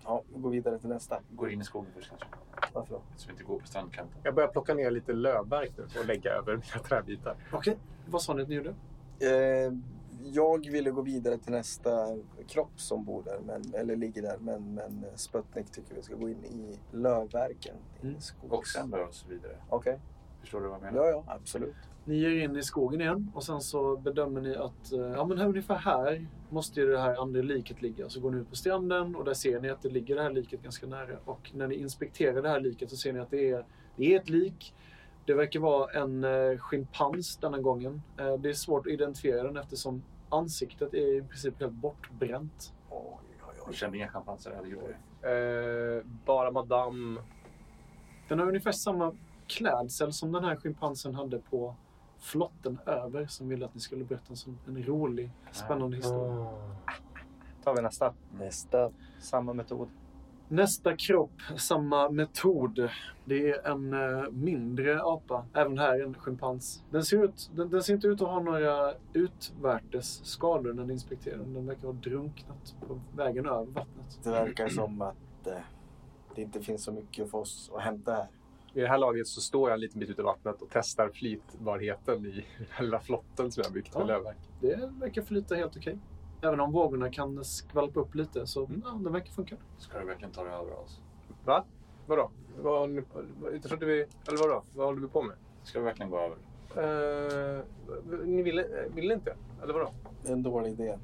[0.10, 1.20] Ja, vi går vidare till nästa.
[1.30, 2.28] Går in i skogen först kanske.
[2.74, 3.02] Varför då?
[3.16, 4.18] Så vi inte går på strandkanten.
[4.24, 7.36] Jag börjar plocka ner lite lövverk nu och lägga över mina träbitar.
[7.52, 8.76] Okej, vad sa ni att ni gjorde?
[9.20, 9.74] Eh,
[10.24, 14.38] jag ville gå vidare till nästa kropp som bor där, men, eller ligger där.
[14.40, 17.76] Men, men Sputnik tycker vi ska gå in i lövverken.
[18.02, 18.20] I Mm.
[18.22, 18.54] skogs...
[18.54, 19.56] Och sen rör oss vidare.
[19.70, 20.00] Okej,
[20.42, 21.06] Förstår du vad jag menar?
[21.08, 21.76] ja, ja, absolut.
[22.06, 25.38] Ni ger in i skogen igen och sen så bedömer ni att eh, ja, men
[25.38, 28.10] här, ungefär här måste ju det här andra liket ligga.
[28.10, 30.32] Så går ni ut på stranden och där ser ni att det ligger det här
[30.32, 31.18] liket ganska nära.
[31.26, 34.20] Och när ni inspekterar det här liket så ser ni att det är, det är
[34.20, 34.74] ett lik.
[35.26, 38.02] Det verkar vara en eh, schimpans denna gången.
[38.18, 42.74] Eh, det är svårt att identifiera den eftersom ansiktet är i princip helt bortbränt.
[43.66, 45.98] Jag kände inga schimpanser, det?
[45.98, 47.22] Eh, bara Madame...
[48.28, 49.16] Den har ungefär samma
[49.48, 51.76] klädsel som den här schimpansen hade på
[52.20, 56.46] flotten över som ville att ni skulle berätta en, sån, en rolig, spännande historia.
[57.64, 58.14] tar vi nästa.
[58.40, 58.92] Nästa.
[59.20, 59.90] Samma metod.
[60.52, 62.90] Nästa kropp, samma metod.
[63.26, 65.46] Det är en eh, mindre apa.
[65.54, 66.84] Även här en schimpans.
[66.92, 70.94] Den ser, ut, den, den ser inte ut att ha några utvärtes skador när ni
[70.94, 71.54] inspekterar den.
[71.54, 74.20] Den verkar ha drunknat på vägen över vattnet.
[74.24, 75.54] Det verkar som att eh,
[76.36, 78.28] det inte finns så mycket för oss att hämta här.
[78.80, 81.10] I det här laget så står jag en liten bit ute i vattnet och testar
[81.10, 84.08] flytbarheten i den här lilla flotten som jag byggt med Ja.
[84.08, 84.38] lövverk.
[84.62, 85.98] Det verkar flyta helt okej.
[86.42, 89.56] Även om vågorna kan skvalpa upp lite så ja, det verkar funka.
[89.78, 91.02] Ska du verkligen ta dig över oss?
[91.46, 91.66] Va?
[92.08, 92.32] Vadå?
[92.62, 93.24] Vad håller ni på?
[93.54, 94.06] Jag trodde vi...
[94.28, 94.64] Eller vadå?
[94.74, 95.36] Vad håller vi på med?
[95.64, 96.38] Ska du verkligen gå över?
[97.58, 97.64] Eh,
[98.26, 99.36] ni ville, ville inte?
[99.64, 99.92] Eller vadå?
[100.24, 100.98] Det är en dålig idé.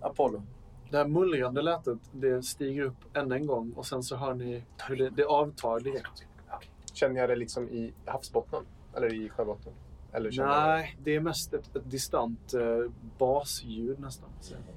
[0.00, 0.42] Apollo.
[0.90, 4.64] Det här mullrande lätet det stiger upp än en gång och sen så hör ni
[4.88, 6.24] hur det, det avtar direkt.
[6.98, 8.62] Känner jag det liksom i havsbotten?
[8.96, 9.72] Eller i sjöbotten?
[10.12, 14.28] Eller känner jag det- Nej, det är mest ett, ett distant eh, basljud nästan.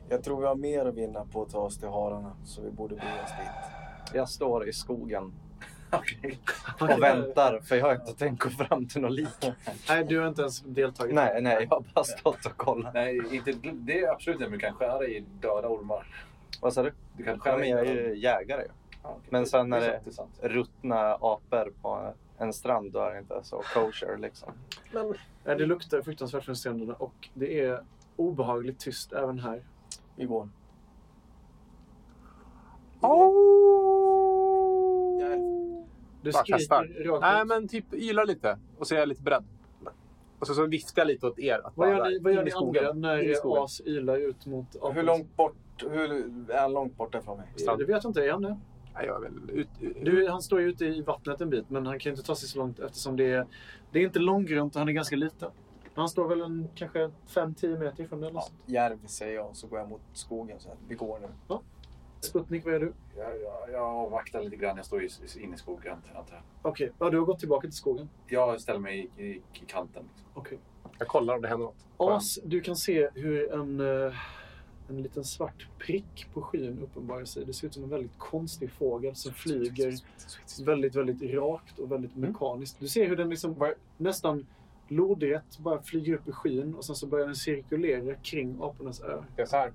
[0.09, 2.71] Jag tror vi har mer att vinna på att ta oss till hararna, så vi
[2.71, 4.13] borde bege oss dit.
[4.13, 5.33] Jag står i skogen
[6.79, 9.51] och väntar för jag har inte tänkt gå fram till något lik.
[9.89, 11.15] Nej, du har inte ens deltagit.
[11.15, 12.93] Nej, nej, jag har bara stått och kollat.
[12.93, 14.49] Nej, inte, det är absolut inte.
[14.49, 16.07] Men du kan skära i döda ormar.
[16.61, 16.93] Vad sa du?
[17.17, 18.63] Du kan Ja, skära men i jag är ju jägare
[19.03, 19.27] Ja, okej.
[19.29, 20.49] Men sen när det är det- sant, det är.
[20.49, 24.53] Ruttna apor på en strand, då är det inte så kosher liksom.
[24.93, 25.13] Men
[25.45, 27.83] Nej, det luktar fruktansvärt från stränderna och det är
[28.15, 29.63] obehagligt tyst även här.
[30.15, 30.49] Vi går.
[36.21, 37.47] Du Bara skriker rakt Nej, ut.
[37.47, 38.57] men typ ylar lite.
[38.77, 39.43] Och så är jag lite beredd.
[40.39, 41.61] Och så, så viftar jag lite åt er.
[41.67, 42.85] Att Vad gör ni, vad gör ni skogen.
[42.89, 43.63] andra när skogen.
[43.63, 44.93] as ylar ut mot aporna?
[44.93, 45.55] Hur långt bort
[45.89, 46.11] hur,
[46.51, 47.47] är han långt borta från mig?
[47.57, 48.25] Ja, Det vet jag inte.
[48.25, 48.57] Är han det?
[48.93, 51.85] Jag är väl ut, ut, Du, han står ju ute i vattnet en bit, men
[51.85, 53.47] han kan inte ta sig så långt eftersom det är,
[53.91, 55.51] det är inte långgrunt och han är ganska liten.
[55.93, 59.79] Han står väl en, kanske 5-10 meter ifrån eller Ja, järv säger jag, så går
[59.79, 60.59] jag mot skogen.
[60.59, 60.77] Så här.
[60.87, 61.57] Vi går nu.
[62.19, 62.93] Sputnik, vad gör du?
[63.17, 64.77] Jag, jag, jag avvaktar lite grann.
[64.77, 65.01] Jag står
[65.39, 65.97] inne i skogen.
[66.15, 66.43] antar jag.
[66.61, 68.09] Okej, ja, du har gått tillbaka till skogen.
[68.27, 70.03] Jag ställer mig i, i, i kanten.
[70.07, 70.27] Liksom.
[70.33, 70.59] Okej.
[70.99, 71.85] Jag kollar om det händer något.
[71.97, 74.13] As, du kan se hur en, eh,
[74.95, 77.45] en liten svart prick på skyn uppenbarar sig.
[77.45, 79.93] Det ser ut som en väldigt konstig fågel som flyger
[80.65, 82.79] väldigt, väldigt rakt och väldigt mekaniskt.
[82.79, 84.45] Du ser hur den liksom nästan
[84.87, 89.23] lodrätt bara flyger upp i skyn och sen så börjar den cirkulera kring apornas ö.
[89.35, 89.73] Det är så här.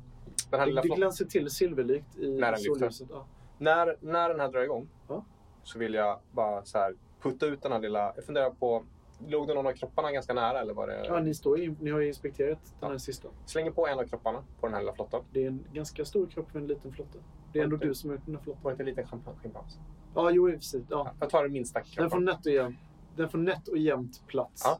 [0.51, 3.09] Den här Det, det glänser till silverlikt i När solljuset.
[3.11, 3.27] Ja.
[3.59, 5.25] när, när den här drar igång Ja.
[5.63, 8.13] så vill jag bara så här putta ut den här lilla...
[8.17, 8.85] Jag funderar på...
[9.29, 11.05] Låg det någon av kropparna ganska nära eller var det...
[11.07, 13.29] Ja, ni, står ju, ni har ju inspekterat den här sista.
[13.47, 15.25] Slänger på en av kropparna på den här lilla flottan.
[15.33, 17.19] Det är en ganska stor kropp för en liten flotte.
[17.53, 18.71] Det är ändå du som har gjort den här Var flottan.
[18.71, 19.07] inte en liten
[19.43, 19.79] schimpans?
[20.15, 20.83] Ja, jo, precis.
[20.91, 21.13] Ja.
[21.21, 22.77] Jag tar den minsta Den får kroppen.
[23.17, 24.63] den får nätt och jämnt plats.
[24.65, 24.79] Ja.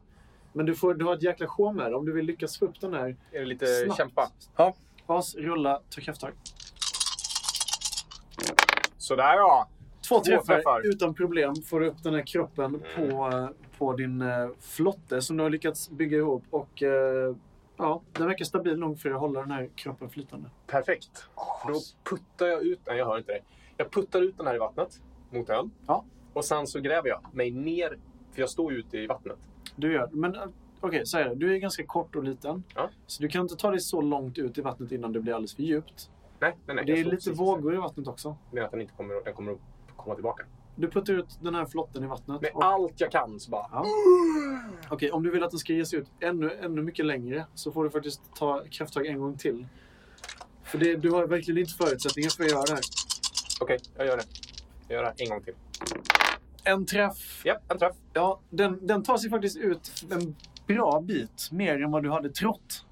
[0.53, 1.95] Men du, får, du har ett jäkla show med.
[1.95, 3.97] Om du vill lyckas få upp den här Är det lite snabbt.
[3.99, 4.31] kämpa?
[5.07, 6.33] As, rulla, ta krafttag.
[8.99, 9.69] Sådär ja!
[10.09, 10.87] Två Två träffar, träffar.
[10.87, 13.49] utan problem får du upp den här kroppen på, eh,
[13.79, 16.45] på din eh, flotte som du har lyckats bygga ihop.
[16.51, 17.37] Och eh,
[17.77, 20.51] ja, den verkar stabil nog för att hålla den här kroppen flytande.
[20.67, 21.25] Perfekt.
[21.67, 21.81] Då
[22.11, 22.81] puttar jag ut...
[22.87, 23.45] Nej, jag hör inte dig.
[23.77, 25.01] Jag puttar ut den här i vattnet
[25.31, 25.71] mot ön.
[25.87, 26.05] Ja.
[26.33, 27.99] Och sen så gräver jag mig ner,
[28.33, 29.39] för jag står ju ute i vattnet.
[29.77, 30.43] Du gör Men eh,
[30.81, 31.35] okej, så är det.
[31.35, 32.63] Du är ganska kort och liten.
[32.75, 32.91] Ja.
[33.07, 35.55] Så du kan inte ta dig så långt ut i vattnet innan det blir alldeles
[35.55, 36.11] för djupt.
[36.41, 36.85] Nej, nej, nej.
[36.85, 38.37] det är lite vågor i vattnet också.
[38.51, 39.59] Men att den inte kommer, den kommer att
[40.07, 40.45] komma tillbaka.
[40.77, 42.41] Du puttar ut den här flotten i vattnet.
[42.43, 43.67] Med och- allt jag kan så bara...
[43.73, 43.85] Ja.
[44.91, 47.73] Okej, om du vill att den ska ge sig ut ännu, ännu mycket längre så
[47.73, 49.67] får du faktiskt ta krafttag en gång till.
[50.65, 52.81] För det, du har verkligen inte förutsättningar för att göra det här.
[53.61, 54.25] Okej, jag gör det.
[54.89, 55.55] Jag gör det en gång till.
[56.65, 57.43] En träff.
[57.45, 57.97] Japp, en träff.
[58.13, 60.37] Ja, den, den tar sig faktiskt ut en
[60.67, 61.49] bra bit.
[61.53, 62.85] Mer än vad du hade trott.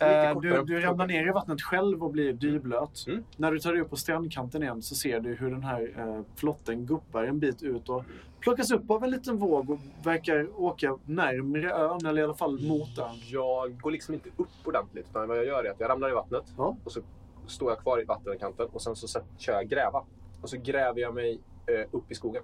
[0.00, 3.04] Eh, du, du ramlar ner i vattnet själv och blir dyblöt.
[3.06, 3.24] Mm.
[3.36, 6.22] När du tar dig upp på strandkanten igen så ser du hur den här eh,
[6.36, 8.04] flotten guppar en bit ut och
[8.40, 12.60] plockas upp av en liten våg och verkar åka närmre ön, eller i alla fall
[12.60, 13.16] mot ön.
[13.30, 15.06] Jag går liksom inte upp ordentligt.
[15.10, 16.44] Utan vad jag gör är att jag ramlar i vattnet.
[16.56, 16.76] Ja.
[16.84, 17.00] Och så
[17.46, 18.68] står jag kvar i vattenkanten.
[18.72, 20.04] Och sen så kör jag gräva.
[20.42, 22.42] Och så gräver jag mig eh, upp i skogen.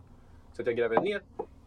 [0.52, 1.22] Så att jag gräver ner,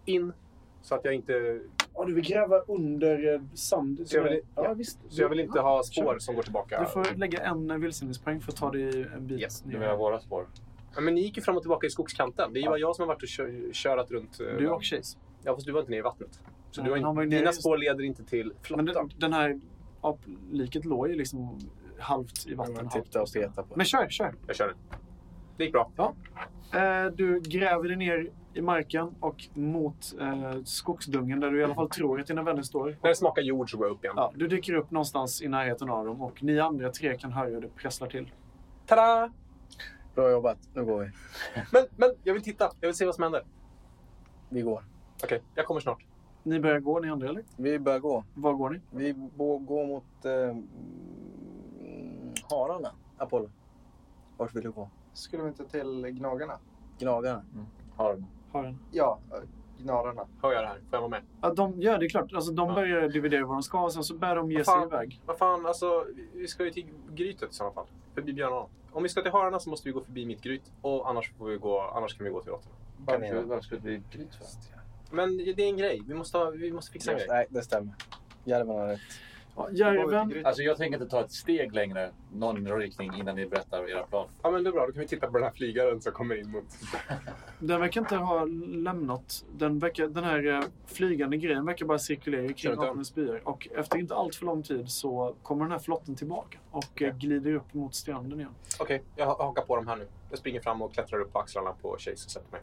[0.06, 0.34] in.
[0.82, 1.60] Så att jag inte...
[1.96, 4.02] Ja, du vill gräva under eh, sand?
[4.08, 5.00] Så jag vill- ja, visst.
[5.10, 6.20] Så jag vill inte ha spår Kör.
[6.20, 6.80] som går tillbaka.
[6.80, 9.80] Du får lägga en eh, vildsvinspoäng för att ta dig en bit Yes, Du ner.
[9.80, 10.48] menar våra spår?
[10.96, 12.54] Ja, men ni gick ju fram och tillbaka i skogskanten.
[12.54, 14.40] Det är ju bara jag som har varit och kö- körat runt.
[14.40, 15.18] eh, Du och Chase.
[15.44, 16.40] Ja, fast du var inte nere i vattnet.
[16.72, 18.86] Så Nej, du har var nere dina spår leder inte till Men flottan.
[19.10, 19.60] den, den här
[20.02, 21.60] apliket låg ju liksom
[22.00, 22.74] halvt i vatten.
[22.76, 23.76] Man tippade och petade på.
[23.76, 24.34] Men kör, kör.
[24.48, 24.98] Jag kör det.
[25.58, 25.92] Det gick bra.
[26.74, 31.76] Eh, du gräver dig ner i marken och mot eh, skogsdungen där du i alla
[31.76, 32.98] fall tror att dina vänner står.
[33.02, 34.14] När det smakar jord så går jag upp igen.
[34.18, 37.50] Ja, du dyker upp någonstans i närheten av dem och ni andra tre kan höra
[37.50, 38.32] hur det prasslar till.
[38.86, 39.32] Tada!
[40.16, 40.58] Bra jobbat.
[40.74, 41.12] Nu går vi.
[41.72, 42.72] Men, men jag vill titta.
[42.80, 43.44] Jag vill se vad som händer.
[44.50, 44.84] Vi går.
[45.24, 46.06] Okej, jag kommer snart.
[46.44, 47.44] Ni börjar gå, ni andra eller?
[47.58, 48.24] Vi börjar gå.
[48.34, 48.82] Var går ni?
[48.92, 50.68] Vi går mot eh, mm,
[52.50, 52.92] hararna.
[53.18, 53.50] Apollo.
[54.38, 54.90] Vart vill du gå?
[55.14, 56.54] Skulle vi inte till gnagarna?
[57.00, 57.44] Gnagarna.
[57.96, 58.26] Har den.
[58.52, 58.80] Har en.
[58.92, 59.20] Ja,
[59.78, 60.28] gnararna.
[60.42, 60.76] Hör jag det här?
[60.76, 61.22] Får jag vara med?
[61.42, 62.34] Ja, de, ja, det är klart.
[62.34, 62.76] Alltså, de Ja.
[62.76, 65.22] börjar dividera vad de ska och sen så börjar de ge sig iväg.
[65.26, 66.06] Vad fan, alltså.
[66.34, 67.86] Vi ska ju till grytet i sådana fall.
[68.14, 68.66] Förbi björnarna.
[68.92, 70.72] Om vi ska till hararna så måste vi gå förbi mitt gryt.
[70.82, 72.76] Och annars, får vi gå, annars kan vi gå till råttorna.
[73.06, 74.46] Varför, varför skulle vi gryt för?
[75.16, 76.02] Men det är en grej.
[76.08, 77.28] Vi måste, ha, vi måste fixa en grej.
[77.30, 77.94] Nej, det stämmer.
[78.44, 79.00] Järven har rätt.
[79.60, 80.46] Ja, järven.
[80.46, 84.28] Alltså jag tänker inte ta ett steg längre, någon riktning, innan ni berättar era plan.
[84.42, 84.86] Ja, men det är bra.
[84.86, 86.64] Då kan vi titta på den här flygaren som kommer in mot...
[87.60, 89.46] Den verkar inte ha lämnat.
[89.58, 92.74] Den, verkar, den här eh, flygande grejen verkar bara cirkulera kring.
[92.74, 93.42] Apenens byar.
[93.44, 97.16] Och efter inte allt för lång tid så kommer den här flotten tillbaka och eh,
[97.18, 98.54] glider upp mot stranden igen.
[98.80, 100.08] Okej, jag ha- hakar på dem här nu.
[100.30, 102.62] Jag springer fram och klättrar upp på axlarna på Chase och sätter mig.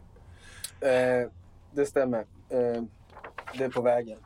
[1.21, 1.29] Eh,
[1.71, 2.19] det stämmer.
[2.49, 2.83] Eh,
[3.57, 4.19] det är på vägen.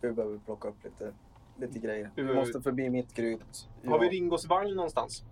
[0.00, 1.12] Vi behöver plocka upp lite,
[1.56, 2.10] lite grejer.
[2.16, 3.68] Vi måste förbi mitt gryt.
[3.86, 4.12] Har vi Ja.
[4.12, 5.24] Ringos vagn någonstans?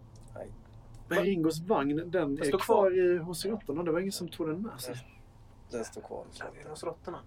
[1.09, 3.83] Men Ringos vagn, den Den är står kvar i, hos råttorna.
[3.83, 4.95] Det var ingen som tog den med sig.
[5.71, 6.25] Den står kvar.
[6.55, 7.19] Det är hos råttorna.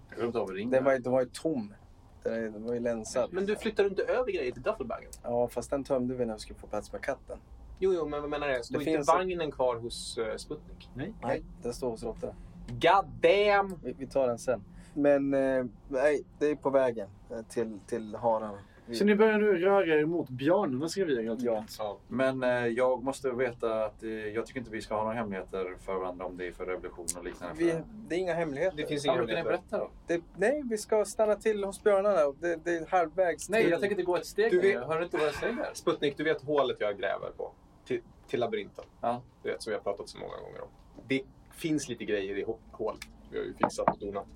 [0.70, 1.74] Den var, den var ju tom.
[2.22, 3.32] Den, är- den var ju länsad.
[3.32, 5.10] Men du flyttar inte över grejer till duffelbagen?
[5.22, 7.38] Ja, fast den tömde vi när vi skulle få plats med katten.
[7.78, 8.64] Jo, jo, men vad menar jag?
[8.64, 10.90] Står Det inte finns- vagnen kvar hos uh, Sputnik?
[10.94, 11.12] Nej.
[11.22, 12.34] Nej, den står hos råttorna.
[12.68, 13.80] God damn!
[13.82, 14.64] Vi, vi tar den sen.
[14.94, 18.58] Men eh, nej, det är på vägen eh, till, till hararna.
[18.88, 21.56] Vi, Så ni börjar nu röra er mot björnarnas revir helt Ja.
[21.56, 21.76] enkelt?
[21.78, 21.98] Ja.
[22.08, 25.74] Men eh, jag måste veta att eh, jag tycker inte vi ska ha några hemligheter
[25.80, 27.54] för varandra om det är för revolution och liknande.
[27.64, 27.82] vi, för...
[28.08, 28.76] det är inga hemligheter.
[28.76, 29.68] Det finns Ja, inga men kan ni hemligheter.
[29.78, 29.90] berätta då?
[30.06, 32.32] Det, nej, vi ska stanna till hos björnarna.
[32.40, 33.70] Det, det är halvvägs Nej, till.
[33.70, 34.84] jag tänker inte gå ett steg Du vet-.
[34.86, 35.70] Hör inte vad jag säger?
[35.74, 37.52] Sputnik, du vet hålet jag gräver på?
[37.86, 38.84] Till, till labyrinten.
[39.00, 39.22] Ja.
[39.42, 40.68] Du vet, som vi har pratat så många gånger om.
[41.08, 41.22] Det
[41.54, 43.00] finns lite grejer i hå- hålet.
[43.30, 44.26] Vi har ju fixat och donat.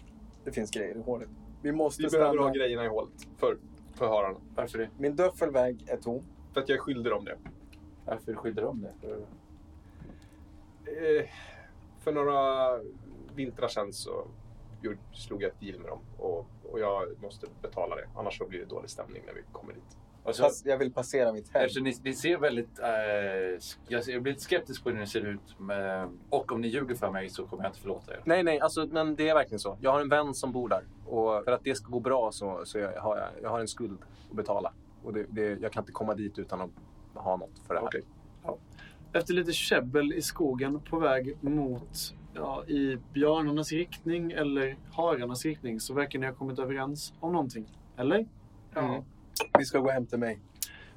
[0.45, 1.29] Det finns grejer i hålet.
[1.63, 2.43] Vi måste Vi behöver stanna.
[2.49, 3.13] ha grejerna i hålet.
[3.39, 3.57] För,
[4.01, 4.39] för hararna.
[4.55, 4.89] Varför det?
[4.99, 6.25] Min duffelbag är tom.
[6.53, 7.39] För att jag är skyldig dem det.
[8.05, 8.95] Varför skyddar de det?
[9.01, 9.17] För...
[10.87, 11.25] Eh,
[11.99, 12.79] för några
[13.35, 14.27] vintrar sedan så
[14.83, 16.01] gjorde, slog jag ett deal med dem.
[16.19, 18.09] Och, och jag måste betala det.
[18.17, 19.97] Annars så blir det dålig stämning när vi kommer dit.
[20.25, 21.63] Alltså, Fast jag vill passera mitt hem.
[21.63, 22.79] Eftersom ni, ni ser väldigt...
[22.79, 22.89] Eh,
[23.89, 25.59] jag, ser, jag blir lite skeptisk på hur ni ser ut.
[25.59, 28.23] Men, och om ni ljuger för mig så kommer jag inte förlåta er.
[28.25, 29.79] Nej, nej, alltså, men det är verkligen så.
[29.81, 30.85] Jag har en vän som bor där.
[31.11, 33.69] Och för att det ska gå bra så, så jag, har jag, jag har en
[33.69, 33.99] skuld
[34.31, 34.73] att betala.
[35.05, 36.71] Och det, det, jag kan inte komma dit utan att
[37.15, 37.87] ha något för det här.
[37.87, 38.03] Okej.
[39.13, 45.81] Efter lite käbbel i skogen på väg mot ja, i björnarnas riktning eller hararnas riktning
[45.81, 47.67] så verkar ni ha kommit överens om någonting.
[47.97, 48.27] Eller?
[48.77, 49.03] Mm.
[49.59, 50.41] Vi ska gå hem till mig.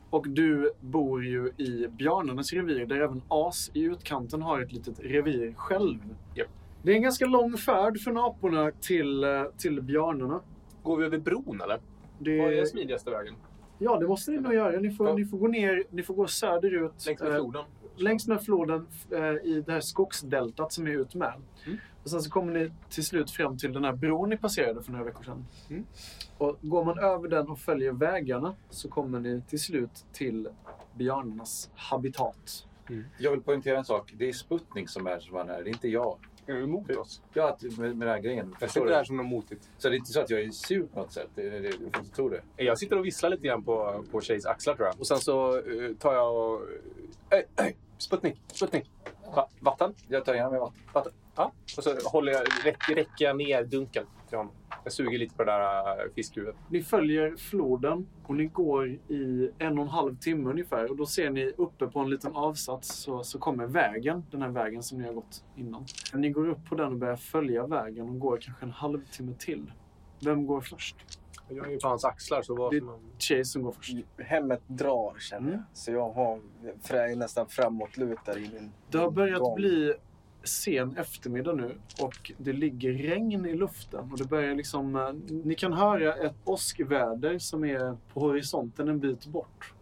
[0.09, 4.99] Och du bor ju i björnarnas revir där även As i utkanten har ett litet
[4.99, 5.99] revir själv.
[6.35, 6.62] Japp.
[6.83, 10.41] Det är en ganska lång färd för aporna till, eh, till björnarna.
[10.83, 11.79] Går vi över bron eller?
[12.19, 13.35] Det, Vad är den smidigaste vägen?
[13.79, 14.79] Ja, det måste ni nog göra.
[14.79, 15.15] Ni får, Ja.
[15.15, 17.05] ni får gå ner, ni får gå söderut.
[17.05, 17.63] Längs med eh, floden?
[17.95, 21.33] längs med floden eh, i det här skogsdeltat som är ut med.
[21.65, 21.77] Mm.
[22.03, 24.91] Och sen så kommer ni till slut fram till den här bron ni passerade för
[24.91, 25.45] några veckor sedan.
[25.69, 25.85] Mm.
[26.37, 30.47] Och går man över den och följer vägarna så kommer ni till slut till
[30.97, 32.67] björnarnas habitat.
[33.19, 34.13] Jag vill poängtera en sak.
[34.17, 36.17] Det är Sputnik som är som han är, det är inte jag.
[36.45, 37.21] Är du emot oss?
[37.33, 38.55] Ja, med, med den här grejen.
[38.59, 38.93] Jag sitter du?
[38.93, 39.69] här som något motigt.
[39.77, 41.27] Så det är inte så att jag är sur på något sätt.
[41.35, 42.41] Det, det, du får inte tro det.
[42.55, 44.99] Jag sitter och visslar lite grann på, på Shays axlar tror jag.
[44.99, 46.61] Och sen så eh, tar jag och...
[47.29, 48.91] Ej, ej, Sputnik, Sputnik.
[49.35, 49.93] Va, vatten?
[50.07, 50.81] Jag tar gärna med vatten.
[50.93, 51.11] vatten.
[51.35, 51.51] Ja.
[51.77, 54.53] Och så håller jag, räcker jag ner dunken till honom.
[54.83, 56.55] Jag suger lite på det där äh, fiskhuvudet.
[56.69, 60.89] Ni följer floden och ni går i en och en halv timme ungefär.
[60.91, 64.23] Och då ser ni uppe på en liten avsats så, så kommer vägen.
[64.31, 65.85] Den här vägen som ni har gått innan.
[66.13, 69.71] Ni går upp på den och börjar följa vägen och går kanske en halvtimme till.
[70.25, 70.95] Vem går först?
[71.49, 72.99] Jag är ju på hans axlar så vad Det- som...
[73.19, 73.93] Chase som går först.
[74.17, 75.53] Hemmet drar känner jag.
[75.53, 75.63] Mm.
[75.73, 76.39] Så jag har
[76.89, 79.55] jag är nästan framåtlutad i min Det har börjat gång.
[79.55, 79.93] bli
[80.43, 84.11] sen eftermiddag nu och det ligger regn i luften.
[84.11, 88.99] Och det börjar liksom, eh, ni kan höra ett åskväder som är på horisonten en
[88.99, 89.73] bit bort.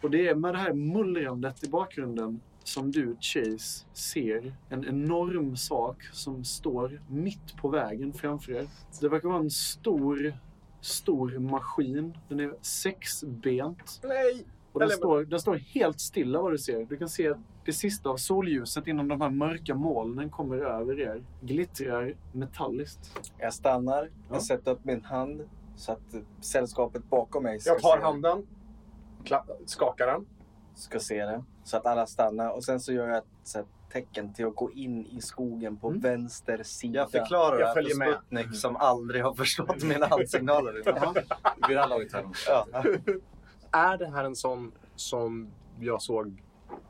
[0.00, 5.56] Och det är med det här mullrandet i bakgrunden som du, Chase, ser en enorm
[5.56, 8.68] sak som står mitt på vägen framför er.
[9.00, 10.34] Det verkar vara en stor,
[10.80, 12.18] stor maskin.
[12.28, 14.00] Den är sexbent.
[14.04, 14.46] Nej!
[14.76, 16.84] Och den står, den står helt stilla vad du ser.
[16.84, 21.00] Du kan se att det sista av solljuset innan de här mörka molnen kommer över
[21.00, 21.22] er.
[21.40, 23.30] Glittrar metalliskt.
[23.38, 24.34] Jag stannar, Ja.
[24.34, 28.46] jag sätter upp min hand så att sällskapet bakom mig ska, Jag tar se, handen,
[29.66, 30.26] skakar den.
[30.74, 31.44] ska se det.
[31.64, 32.50] Så att alla stannar.
[32.50, 35.76] Och sen så gör jag ett så här, tecken till att gå in i skogen
[35.76, 36.00] på Mm.
[36.00, 36.98] vänster sida.
[36.98, 38.08] Jag förklarar Jag följer med.
[38.14, 40.72] Sputnik som aldrig har förstått mina handsignaler.
[41.68, 42.24] Vi har laget här.
[43.70, 45.48] Är det här en sån som
[45.80, 46.42] jag såg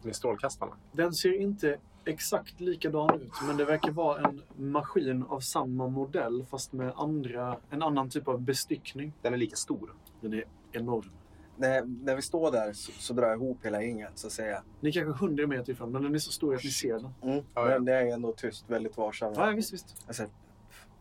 [0.03, 0.73] med strålkastarna?
[0.93, 6.47] Den ser inte exakt likadan ut, men det verkar vara en maskin av samma modell
[6.51, 9.13] fast med andra, en annan typ av bestyckning.
[9.23, 9.95] Den är lika stor.
[10.21, 11.11] Den är enorm.
[11.57, 14.63] När, när vi står där så, så drar jag ihop hela gänget så säger jag.
[14.81, 17.15] Ni är kanske 100 meter ifrån, men den är så stor att ni ser den.
[17.23, 17.65] Mm, Ja, ja.
[17.65, 19.33] Men det är ändå tyst, väldigt varsam.
[19.37, 20.15] Ja, visst, visst.
[20.15, 20.31] Säger,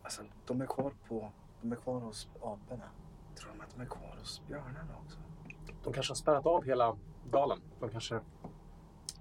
[0.02, 2.84] alltså, de är kvar på, de är kvar hos aporna.
[3.38, 5.18] Tror de att de är kvar hos björnarna också?
[5.86, 6.96] De kanske har spärrat av hela
[7.30, 7.60] dalen.
[7.80, 8.20] De kanske...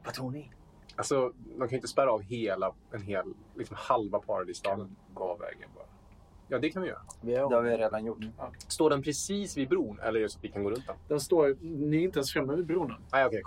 [0.06, 0.52] Vad tror ni?
[0.96, 4.96] Alltså, de kan ju inte spärra av hela, en hel, liksom halva paradisdalen.
[5.14, 5.86] Gå av vägen bara.
[6.48, 7.02] Ja, det kan vi göra.
[7.22, 8.24] Vi Det har vi redan gjort.
[8.68, 10.96] Står den precis vid bron eller är det så att vi kan gå runt den?
[11.08, 12.98] Den står, ni är inte ens framme vid bron än.
[13.12, 13.42] Nej, okej.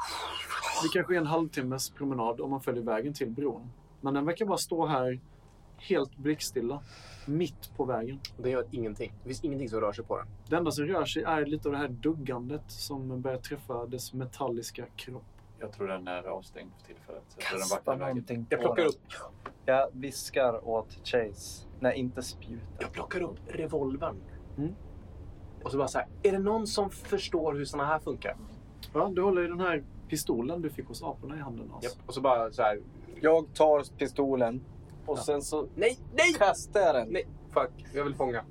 [0.83, 3.71] Det kanske är en halvtimmes promenad om man följer vägen till bron.
[4.01, 5.21] Men den verkar bara stå här
[5.79, 6.83] helt blickstilla.
[7.27, 8.21] Mitt på vägen.
[8.39, 9.13] Det gör ingenting.
[9.23, 10.27] Det finns ingenting som rör sig på den.
[10.49, 14.13] Det enda som rör sig är lite av det här duggandet som börjar träffa dess
[14.13, 15.25] metalliska kropp.
[15.61, 17.23] Jag tror den är avstängd för tillfället.
[17.37, 18.89] Jag tror den Kasta någonting Jag plockar den.
[18.89, 19.01] upp,
[19.65, 21.67] Jag viskar åt Chase.
[21.81, 22.63] Nej, inte spjuta.
[22.79, 24.17] jag plockar upp revolvern.
[24.59, 24.75] Mm.
[25.65, 26.07] Och så bara så här.
[26.23, 28.37] Är det någon som förstår hur såna här funkar?
[28.95, 31.71] Ja, du håller ju den här pistolen du fick hos aporna i handen.
[31.75, 31.99] Alltså.
[32.07, 32.81] Och så bara så här.
[33.21, 34.65] Jag tar pistolen
[35.09, 36.33] och sen så Nej, nej!
[36.39, 37.09] kastar jag den.
[37.11, 37.71] Nej, fuck.
[37.95, 38.45] Jag vill fånga.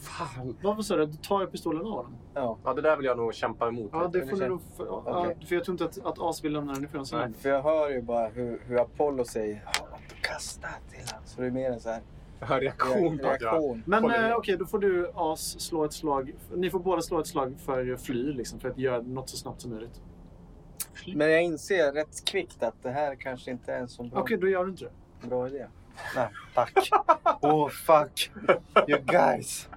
[0.00, 0.56] Fan.
[0.62, 2.16] Varför sa du att du tar pistolen av den?
[2.34, 3.90] Ja, Ja, det där vill jag nog kämpa emot.
[3.92, 4.60] Ja, det får du nog...
[4.76, 5.46] För, ja, Okej.
[5.46, 7.18] för jag tror inte att, att As vill lämna den ifrån sig.
[7.18, 7.32] Nej.
[7.32, 11.26] för jag hör ju bara hur, hur Apollo säger "Ja, kasta till honom.
[11.26, 13.42] Så det är mer en så här reaktion att jag...
[13.42, 13.82] reaktion.
[13.86, 16.34] Men eh, okej, då får du As slå ett slag.
[16.54, 19.60] Ni får båda slå ett slag för fly, liksom, för att göra något så snabbt
[19.60, 20.00] som möjligt.
[21.14, 24.36] Men jag inser rätt kvickt att det här kanske inte är en så bra, Okej,
[24.38, 24.84] då gör du inte
[25.20, 25.26] det.
[25.28, 25.66] bra idé.
[26.16, 26.90] Nej, tack.
[27.42, 28.30] Oh fuck.
[28.88, 29.68] You guys.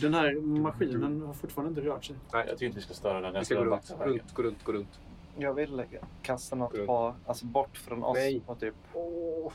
[0.00, 2.16] Den här maskinen har fortfarande inte rört sig.
[2.32, 3.32] Jag tycker inte vi ska störa den.
[3.32, 5.00] Vi Jag ska ska gå runt, runt, gå runt, gå runt.
[5.38, 5.84] Jag vill
[6.22, 8.14] kasta något på, alltså bort från oss.
[8.18, 8.42] Nej.
[8.46, 9.52] Och typ, Åh.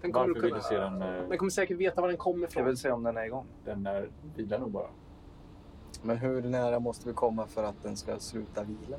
[0.00, 1.02] Den kommer, Varför vill du se den?
[1.02, 2.64] eh, den kommer säkert veta var den kommer jag ifrån.
[2.64, 3.46] vill se om den är igång.
[3.64, 4.88] Den är vilar nog bara.
[6.02, 8.96] Men hur nära måste vi komma för att den ska sluta vila?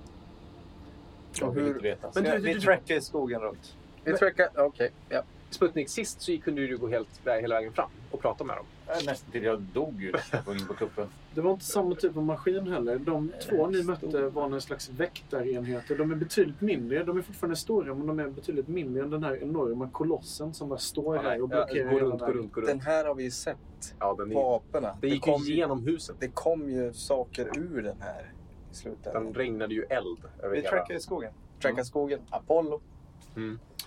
[1.39, 2.11] Jag vill hur- inte veta.
[2.13, 3.77] Men Ska, du, du, vi du- trackar i skogen runt.
[4.11, 4.91] Vi trackar, okej.
[5.09, 5.23] ja.
[5.49, 8.65] Sputnik, sist så kunde du gå helt, hela vägen fram och prata med dem.
[9.05, 10.13] Nästan till jag dog ju
[10.45, 11.07] på in på kuppen.
[11.33, 12.99] Det var inte samma typ av maskin heller.
[12.99, 15.97] De två ni mötte var någon slags väktarenheter.
[15.97, 17.03] De är betydligt mindre.
[17.03, 20.69] De är fortfarande stora, men de är betydligt mindre än den här enorma kolossen som
[20.69, 22.83] bara står här och Ja, blockerar hela runt, runt, gå Den runt.
[22.83, 23.57] här har vi ju sett
[23.99, 24.97] Ja, den på är, aporna.
[25.01, 26.15] det gick kom ju igenom huset.
[26.19, 28.31] det kom ju saker ur den här
[28.71, 29.23] i slutändan.
[29.23, 31.33] Den regnade ju eld över Vi hela trackar i skogen.
[31.61, 32.19] Tracka skogen.
[32.29, 32.81] Apollo.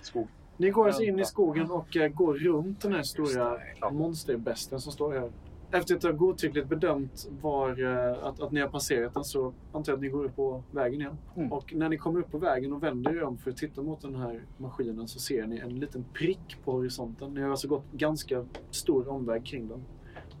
[0.05, 0.27] Skog.
[0.57, 3.89] Ni går alltså in i skogen och eh, går runt den här stora Ja.
[3.89, 5.31] monsterbesten som står här.
[5.71, 9.91] Efter att ha godtyckligt bedömt var, eh, att, att ni har passerat den så antar
[9.91, 11.17] jag att ni går upp på vägen igen.
[11.35, 11.51] Mm.
[11.51, 14.01] Och när ni kommer upp på vägen och vänder er om för att titta mot
[14.01, 17.33] den här maskinen så ser ni en liten prick på horisonten.
[17.33, 19.85] Ni har alltså gått ganska stor omväg kring den.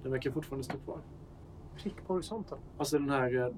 [0.03, 0.97] Den verkar fortfarande stå kvar.
[1.83, 2.57] Prick på horisonten.
[2.77, 3.53] Alltså den här eh,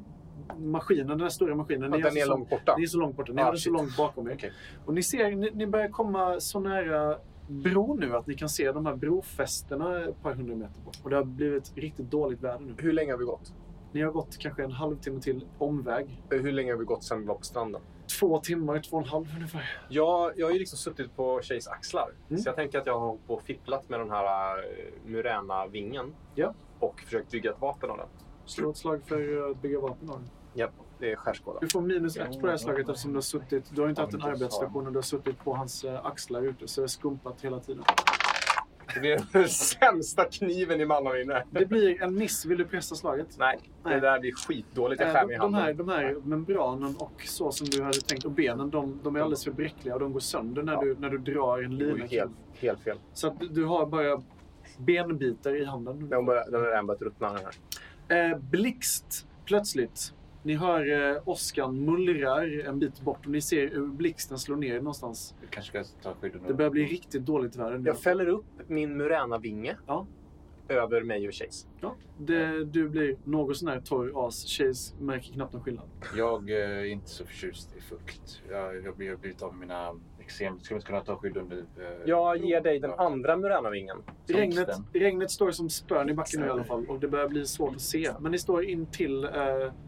[0.57, 1.91] maskinen, den här stora maskinen.
[1.91, 2.75] Ja, den alltså är så- långt borta.
[2.77, 3.33] Ni är så långt borta.
[3.33, 4.33] Ni Ah, har den så långt bakom er.
[4.33, 4.51] Okej.
[4.85, 7.17] Och ni ser, ni, ni börjar komma så nära
[7.47, 10.97] bron nu att ni kan se de här brofästena ett par hundra meter bort.
[11.03, 12.75] Och det har blivit riktigt dåligt väder nu.
[12.77, 13.53] Hur länge har vi gått?
[13.91, 16.21] Ni har gått kanske en halvtimme till omväg.
[16.29, 17.81] Hur länge har vi gått sedan vi var på stranden?
[18.19, 19.69] Två timmar, två och en halv ungefär.
[19.89, 22.09] Jag, jag har ju liksom suttit på Shays axlar.
[22.29, 22.41] Mm.
[22.41, 24.63] Så jag tänker att jag har på fipplat med den här uh,
[25.05, 26.13] Murena-vingen.
[26.35, 26.53] Ja.
[26.79, 28.07] Och försökt bygga ett vapen av den.
[28.45, 30.23] Slå ett slag för att bygga vapen av.
[30.53, 31.59] Japp, det är skärskåda.
[31.59, 33.65] Du får minus ett på det här slaget eftersom du har suttit...
[33.75, 36.67] Du har inte haft en arbetsstation och du har suttit på hans eh, axlar ute.
[36.67, 37.83] Så det har skumpat hela tiden.
[38.93, 41.43] Det blir den sämsta kniven i mannaminne.
[41.51, 42.45] Det blir en miss.
[42.45, 43.27] Vill du pressa slaget?
[43.39, 43.93] Nej, Nej.
[43.93, 45.01] det där blir skitdåligt.
[45.01, 45.85] Jag Eh, skär mig i de, de, här, handen.
[45.87, 49.43] de här membranen och så som du hade tänkt och benen, de, de är alldeles
[49.43, 50.81] för bräckliga och de går sönder när, Ja.
[50.81, 52.05] du, när du drar en Det går lina.
[52.07, 52.97] ju helt, helt fel.
[53.13, 54.21] Så att du- har bara
[54.77, 56.09] benbitar i handen.
[56.09, 57.55] Den har redan börjat ruttna den här.
[58.09, 60.13] Eh, blixt, plötsligt.
[60.43, 64.75] Ni hör eh, åskan mullrar en bit bort och ni ser hur blixten slår ner
[64.75, 65.35] någonstans.
[65.41, 66.47] Vi kanske ska ta skydd under.
[66.47, 67.87] Det börjar bli riktigt dåligt väder nu.
[67.89, 70.07] Jag fäller upp min Murena-vinge Ja.
[70.67, 71.67] över mig och Chase.
[71.81, 74.45] Ja, det, du blir något sån här torr as.
[74.45, 75.85] Chase märker knappt någon skillnad.
[76.17, 78.41] Jag eh, är inte så förtjust i fukt.
[78.49, 79.91] Jag, jag blir- jag har blivit av med mina
[80.23, 80.59] eksem.
[80.59, 81.57] Ska vi kunna ta skydd under...
[81.57, 81.63] eh,
[82.05, 83.97] Jag ger dig den andra Murena-vingen.
[84.27, 87.45] Regnet, regnet står som spön i backen nu i alla fall och det börjar bli
[87.45, 88.11] svårt att se.
[88.19, 89.31] Men ni står in till eh,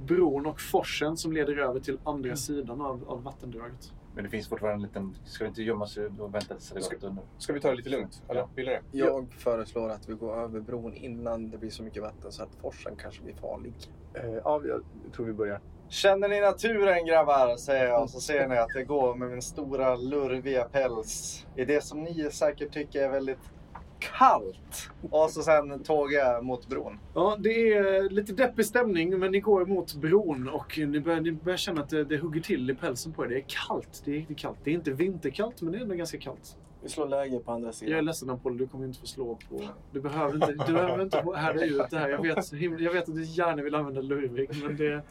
[0.05, 3.93] bron och forsen som leder över till andra sidan av, av vattendraget.
[4.15, 5.17] Men det finns fortfarande en liten...
[5.25, 7.23] Ska vi inte gömma sig och vänta tills det gått under?
[7.37, 8.23] Ska vi ta det lite lugnt?
[8.29, 8.49] Eller Ja.
[8.55, 8.81] vill det?
[8.91, 12.55] Jag föreslår att vi går över bron innan det blir så mycket vatten så att
[12.61, 13.73] forsen kanske blir farlig.
[14.13, 14.81] Eh, Ja, jag
[15.15, 15.59] tror vi börjar.
[15.89, 17.57] Känner ni naturen grabbar?
[17.57, 18.09] Säger jag.
[18.09, 22.29] Så ser ni att det går med min stora lurviga päls i det som ni
[22.31, 23.51] säkert tycker är väldigt
[23.99, 24.89] kallt.
[25.11, 26.99] Och så sen tågar jag mot bron.
[27.13, 31.31] Ja, det är lite deppig stämning men ni går mot bron och ni börjar, ni
[31.31, 33.29] börjar känna att det, det hugger till i pälsen på er.
[33.29, 34.01] Det är kallt.
[34.05, 34.57] Det är riktigt kallt.
[34.63, 36.57] Det är inte vinterkallt men det är ändå ganska kallt.
[36.85, 38.05] Vi slår läge på andra Jag är sidan.
[38.05, 39.61] ledsen Apollo, du kommer inte få slå på...
[39.91, 42.09] Du behöver inte, du behöver inte härda ut det här.
[42.09, 45.01] Jag vet, jag vet att du gärna vill använda lurvig, men det,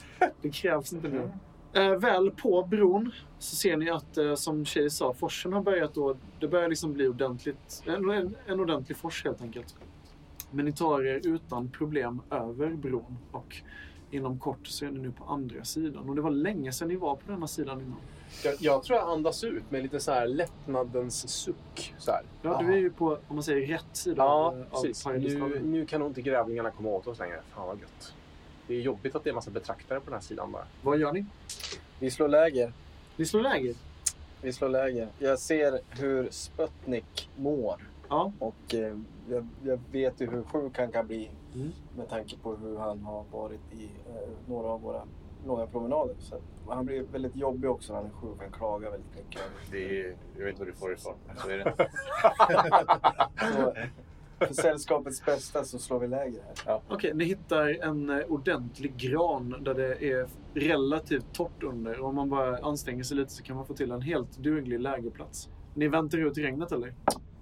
[0.43, 1.31] det krävs inte nu.
[1.73, 5.95] Eh, väl på bron så ser ni att, eh, som tjej sa, forsen har börjat
[5.95, 6.17] då...
[6.41, 9.77] Det börjar liksom bli ordentligt, en, en, en ordentlig fors helt enkelt.
[10.51, 13.57] Men ni tar er utan problem över bron och
[14.11, 16.09] inom kort så är ni nu på andra sidan.
[16.09, 17.99] Och det var länge sedan ni var på denna sidan innan.
[18.45, 21.95] Jag, jag tror jag andas ut med lite så här lättnadens suck.
[21.99, 22.23] Så här.
[22.43, 25.07] Ja, du är ju på, om man säger rätt sida Ja, av, av precis.
[25.07, 27.41] Nu, nu kan nog inte grävlingarna komma åt oss längre.
[27.55, 28.15] Fan vad gött.
[28.67, 30.67] Det är jobbigt att det är en massa betraktare på den här sidan bara.
[30.83, 31.25] Vad gör ni?
[31.99, 32.73] Vi slår läger.
[33.17, 33.75] Ni slår läger.
[34.43, 35.09] Vi slår läger.
[35.19, 37.89] Jag ser hur Sputnik mår.
[38.09, 38.33] Ja.
[38.39, 38.99] Och eh,
[39.31, 41.73] jag, jag vet ju hur sjuk han kan bli Mm.
[41.97, 45.03] med tanke på hur han har varit i eh, några av våra
[45.47, 46.15] långa promenader.
[46.19, 48.37] Så han blir väldigt jobbig också när han är sjuk.
[48.41, 49.43] Han klagar väldigt mycket.
[49.71, 51.15] Det är, jag vet inte var du får det ifrån.
[51.37, 51.89] Så är det.
[53.57, 53.75] Så,
[54.39, 56.81] för sällskapets bästa så slår vi läger här.
[56.89, 62.01] Okej, ni hittar en eh, ordentlig gran där det är relativt torrt under.
[62.01, 64.81] Och om man bara anstränger sig lite så kan man få till en helt duglig
[64.81, 65.49] lägerplats.
[65.75, 66.95] Ni väntar ut regnet eller?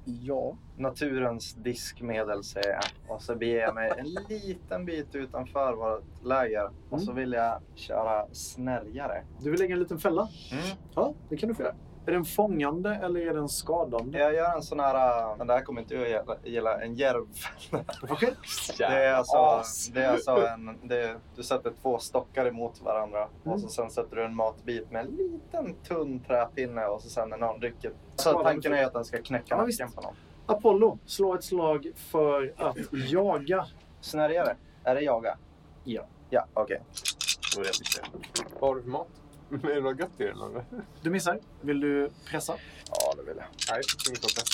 [0.05, 3.15] Ja, Naturens diskmedel säger jag.
[3.15, 6.71] Och så beger jag mig en liten bit utanför vårt läger.
[6.91, 9.25] Och så vill jag köra snärjare.
[9.41, 10.29] Du vill lägga en liten fälla?
[10.53, 10.65] Mm.
[10.95, 11.75] Ja, det kan du få göra.
[12.07, 14.19] Är den fångande eller är den skadande?
[14.19, 16.95] Jag gör en sån här, äh, men det här kommer inte att gilla, gilla en
[16.95, 17.27] järv.
[18.79, 23.29] Det är alltså, det är alltså en, det är, du sätter två stockar emot varandra
[23.45, 23.55] Mm.
[23.55, 27.29] och så sen sätter du en matbit med en liten tunn träpinne och så sen
[27.29, 27.93] när någon rycker.
[28.17, 30.15] Så tanken är att den ska knäcka Ja, nacken på någon.
[30.47, 33.67] Apollo, slå ett slag för att jaga.
[34.01, 35.37] Snärjare, är det jaga?
[35.85, 36.03] Ja.
[36.31, 36.81] Ja, okej.
[37.57, 39.09] Lite- Vad har du för mat?
[39.71, 40.65] är det något gött i den eller?
[41.03, 41.39] Du missar.
[41.61, 42.55] Vill du pressa?
[42.91, 43.47] Ja, det vill jag.
[43.71, 44.49] Nej, inte att.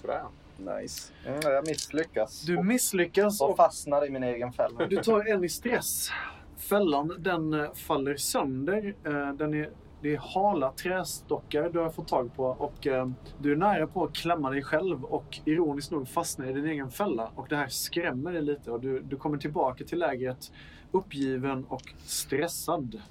[0.00, 0.22] Sådär.
[0.58, 1.12] Nice.
[1.26, 2.42] Mm, jag misslyckas.
[2.42, 4.86] Du misslyckas och och fastnar i min egen fälla.
[4.90, 6.08] du tar en i stress.
[6.56, 8.94] Fällan den eh, faller sönder.
[9.04, 9.70] Eh, Den är,
[10.02, 13.08] det är hala trästockar du har fått tag på och eh,
[13.38, 16.90] du är nära på att klämma dig själv och ironiskt nog fastna i din egen
[16.90, 17.30] fälla.
[17.34, 20.52] Och det här skrämmer dig lite och du, du kommer tillbaka till lägret
[20.92, 23.02] uppgiven och stressad.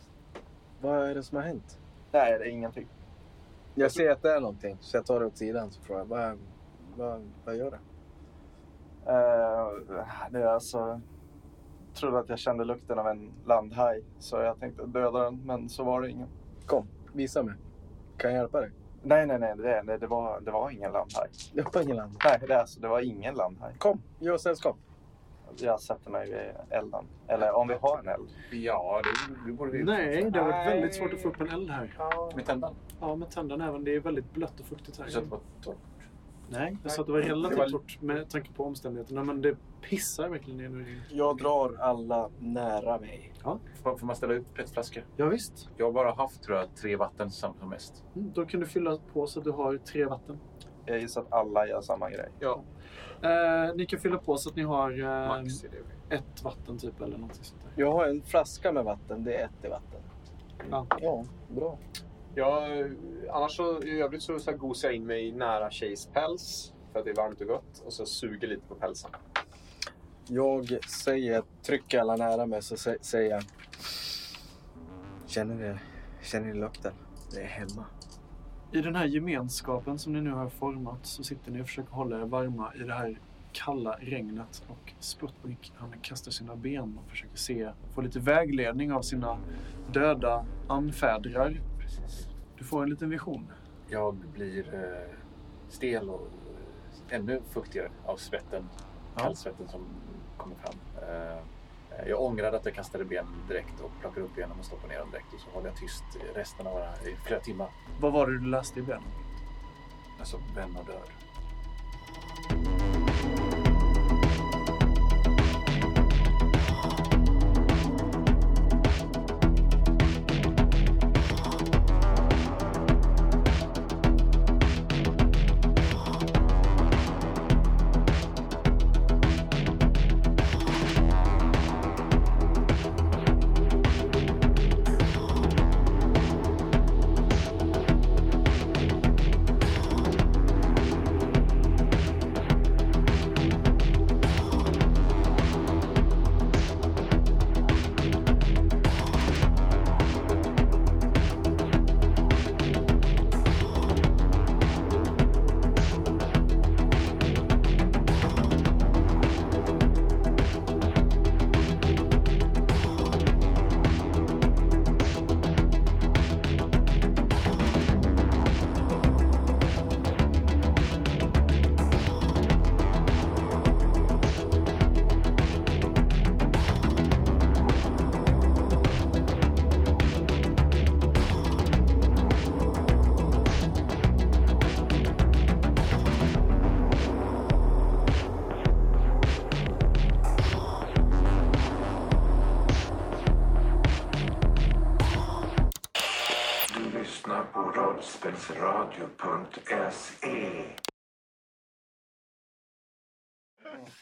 [0.82, 1.80] Vad är det som har hänt?
[2.12, 2.88] Nej, det är ingenting.
[3.76, 6.06] Jag ser att det är någonting, så jag tar det åt sidan så frågar jag,
[6.06, 6.38] vad,
[6.98, 7.80] vad, vad gör det?
[9.12, 11.02] Uh, det är alltså...
[11.88, 15.70] Jag trodde att jag kände lukten av en landhaj, så jag tänkte döda den, men
[15.70, 16.28] så var det ingen.
[16.66, 17.56] Kom, visa mig.
[18.18, 18.72] Kan jag hjälpa dig?
[19.04, 21.28] Nej, nej, nej, det, det, det, var, det var ingen landhaj.
[21.54, 22.18] Jag har ingen land.
[22.24, 23.76] Nej, det, är alltså, det var ingen landhaj.
[23.78, 24.78] Kom, gör sällskap.
[25.58, 27.06] Jag sätter mig vid elden.
[27.28, 28.30] Eller om vi har en eld.
[28.52, 30.76] Ja, det, det borde vi Nej, det har varit Nej.
[30.80, 31.90] väldigt svårt att få upp en eld här.
[32.36, 32.76] Med tändan.
[33.02, 33.84] Ja, med tänderna även.
[33.84, 35.08] Det är väldigt blött och fuktigt här.
[35.08, 35.76] Så att det var torrt.
[36.50, 39.24] Nej, jag sa att det var relativt Det var- torrt med tanke på omständigheterna.
[39.24, 41.02] Men det pissar verkligen ner nu.
[41.10, 43.34] Jag drar alla nära mig.
[43.84, 45.04] Får, får man ställa ut petflaskor?
[45.16, 45.70] Ja, visst.
[45.78, 48.04] Jag har bara haft, tror jag, tre vatten som som mest.
[48.16, 50.40] Mm, då kan du fylla på så att du har tre vatten.
[50.86, 52.30] Jag gissar att alla gör samma grej.
[52.40, 52.64] Ja,
[53.22, 55.70] Eh, ni kan fylla på så att ni har eh, max är
[56.10, 56.16] det.
[56.16, 57.84] ett vatten typ eller något sånt där.
[57.84, 60.02] Jag har en flaska med vatten, det är ett i vatten.
[60.72, 60.88] Ja.
[61.02, 61.78] Ja, bra.
[62.36, 62.68] Ja,
[63.32, 66.74] annars så i övrigt så, så här gosar jag in mig nära tjejs päls.
[66.92, 67.84] För att det är varmt och gott.
[67.86, 69.12] Och så suger lite på pälsen.
[70.28, 73.44] Jag säger, trycker alla nära mig så sä- säger jag.
[75.28, 75.78] Känner ni,
[76.24, 76.94] känner ni lukten?
[77.34, 77.86] Det är hemma.
[78.72, 82.22] I den här gemenskapen som ni nu har format så sitter ni och försöker hålla
[82.22, 83.20] er varma i det här
[83.52, 84.64] kalla regnet.
[84.68, 89.38] Och Sputnik han kastar sina ben och försöker se, få lite vägledning av sina
[89.92, 91.62] döda anfädrar.
[92.58, 93.48] Du får en liten vision.
[93.90, 95.16] Jag blir eh,
[95.70, 96.28] stel och
[97.10, 98.70] ännu fuktigare av svetten.
[99.16, 99.22] Ja.
[99.22, 99.82] Kallsvetten som
[100.38, 100.76] kommer fram.
[101.10, 101.38] Eh,
[102.08, 105.12] jag ångrade att jag kastade ben direkt och plockade upp benen och stoppade ner dem
[105.12, 105.34] direkt.
[105.34, 106.04] Och så håller jag tyst
[106.36, 107.70] resten av i flera timmar.
[108.00, 109.04] Vad var det du läste i benen?
[110.20, 111.10] Alltså vän och död.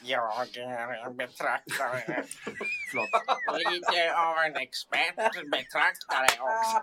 [0.06, 2.24] Jag är en betraktare.
[2.92, 3.10] Förlåt.
[3.72, 5.16] Lite av en expert
[5.52, 6.78] betraktare också.